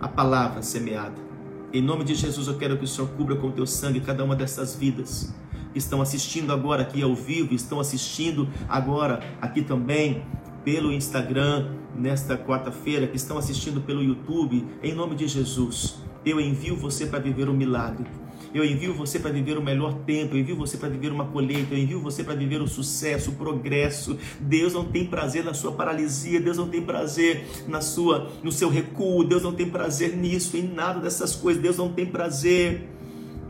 [0.00, 1.30] A palavra semeada
[1.72, 4.34] em nome de Jesus, eu quero que o Senhor cubra com teu sangue cada uma
[4.34, 5.32] dessas vidas
[5.74, 10.22] estão assistindo agora aqui ao vivo, estão assistindo agora aqui também
[10.64, 14.66] pelo Instagram nesta quarta-feira, que estão assistindo pelo YouTube.
[14.82, 18.06] Em nome de Jesus, eu envio você para viver um milagre.
[18.52, 21.72] Eu envio você para viver o melhor tempo, eu envio você para viver uma colheita,
[21.72, 24.18] eu envio você para viver o sucesso, o progresso.
[24.40, 28.68] Deus não tem prazer na sua paralisia, Deus não tem prazer na sua no seu
[28.68, 31.62] recuo, Deus não tem prazer nisso, em nada dessas coisas.
[31.62, 32.88] Deus não tem prazer.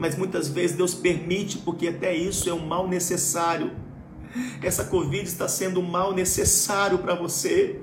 [0.01, 3.71] Mas muitas vezes Deus permite porque até isso é um mal necessário.
[4.63, 7.79] Essa Covid está sendo um mal necessário para você.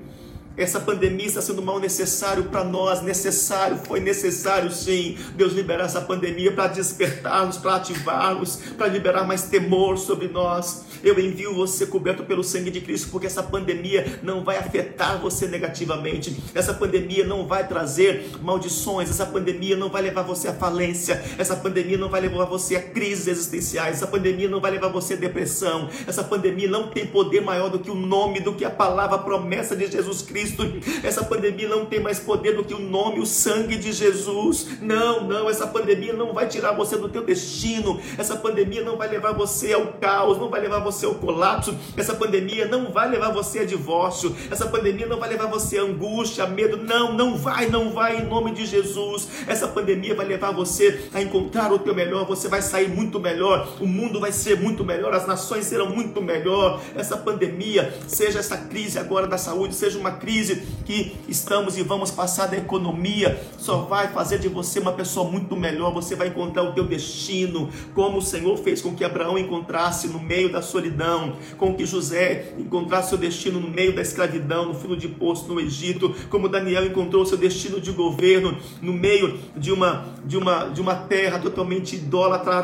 [0.58, 6.00] Essa pandemia está sendo mal necessário para nós, necessário, foi necessário sim, Deus liberar essa
[6.00, 10.84] pandemia para despertar-nos, para ativar-nos, para liberar mais temor sobre nós.
[11.00, 15.46] Eu envio você coberto pelo sangue de Cristo, porque essa pandemia não vai afetar você
[15.46, 21.22] negativamente, essa pandemia não vai trazer maldições, essa pandemia não vai levar você à falência,
[21.38, 25.14] essa pandemia não vai levar você a crises existenciais, essa pandemia não vai levar você
[25.14, 28.70] à depressão, essa pandemia não tem poder maior do que o nome, do que a
[28.70, 31.06] palavra, a promessa de Jesus Cristo Cristo.
[31.06, 34.66] Essa pandemia não tem mais poder do que o nome, o sangue de Jesus.
[34.80, 38.00] Não, não, essa pandemia não vai tirar você do teu destino.
[38.16, 41.76] Essa pandemia não vai levar você ao caos, não vai levar você ao colapso.
[41.96, 44.34] Essa pandemia não vai levar você a divórcio.
[44.50, 46.76] Essa pandemia não vai levar você a angústia, a medo.
[46.76, 49.28] Não, não vai, não vai em nome de Jesus.
[49.46, 52.26] Essa pandemia vai levar você a encontrar o teu melhor.
[52.26, 53.68] Você vai sair muito melhor.
[53.80, 55.14] O mundo vai ser muito melhor.
[55.14, 56.80] As nações serão muito melhor.
[56.94, 61.82] Essa pandemia, seja essa crise agora da saúde, seja uma crise crise que estamos e
[61.82, 65.92] vamos passar da economia, só vai fazer de você uma pessoa muito melhor.
[65.92, 70.20] Você vai encontrar o teu destino, como o Senhor fez com que Abraão encontrasse no
[70.20, 74.96] meio da solidão, com que José encontrasse seu destino no meio da escravidão, no fundo
[74.96, 80.06] de poço no Egito, como Daniel encontrou seu destino de governo no meio de uma
[80.24, 82.62] de uma de uma terra totalmente idólatra,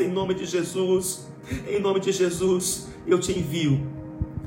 [0.00, 1.32] em nome de Jesus.
[1.68, 4.01] Em nome de Jesus, eu te envio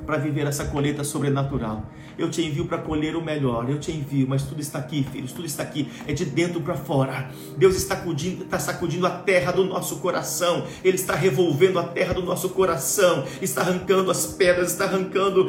[0.05, 1.83] para viver essa colheita sobrenatural.
[2.17, 3.69] Eu te envio para colher o melhor.
[3.69, 5.31] Eu te envio, mas tudo está aqui, filhos.
[5.31, 5.89] Tudo está aqui.
[6.07, 7.29] É de dentro para fora.
[7.57, 10.65] Deus está sacudindo, está sacudindo a terra do nosso coração.
[10.83, 13.25] Ele está revolvendo a terra do nosso coração.
[13.41, 14.71] Está arrancando as pedras.
[14.71, 15.45] Está arrancando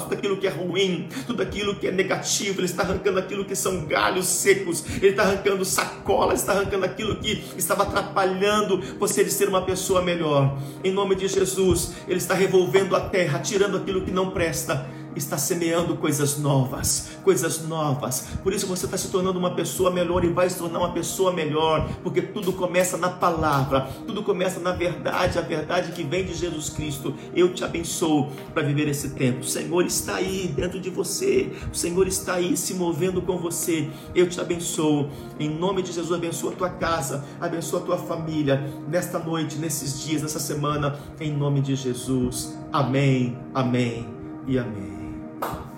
[0.00, 2.60] tudo aquilo que é ruim, tudo aquilo que é negativo.
[2.60, 4.84] Ele está arrancando aquilo que são galhos secos.
[4.96, 6.40] Ele está arrancando sacolas.
[6.40, 10.58] Está arrancando aquilo que estava atrapalhando você de ser uma pessoa melhor.
[10.82, 15.36] Em nome de Jesus, Ele está revolvendo a terra, tirando aquilo que não presta está
[15.36, 18.28] semeando coisas novas, coisas novas.
[18.42, 21.32] Por isso você está se tornando uma pessoa melhor e vai se tornar uma pessoa
[21.32, 26.34] melhor, porque tudo começa na palavra, tudo começa na verdade, a verdade que vem de
[26.34, 27.14] Jesus Cristo.
[27.34, 29.40] Eu te abençoo para viver esse tempo.
[29.40, 33.88] O Senhor está aí dentro de você, o Senhor está aí se movendo com você.
[34.14, 35.10] Eu te abençoo.
[35.38, 40.02] Em nome de Jesus, abençoa a tua casa, abençoa a tua família, nesta noite, nesses
[40.02, 42.58] dias, nessa semana, em nome de Jesus.
[42.72, 44.06] Amém, amém
[44.46, 44.99] e amém.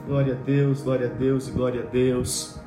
[0.06, 2.61] Glória a Deus, glória a Deus e glória a Deus.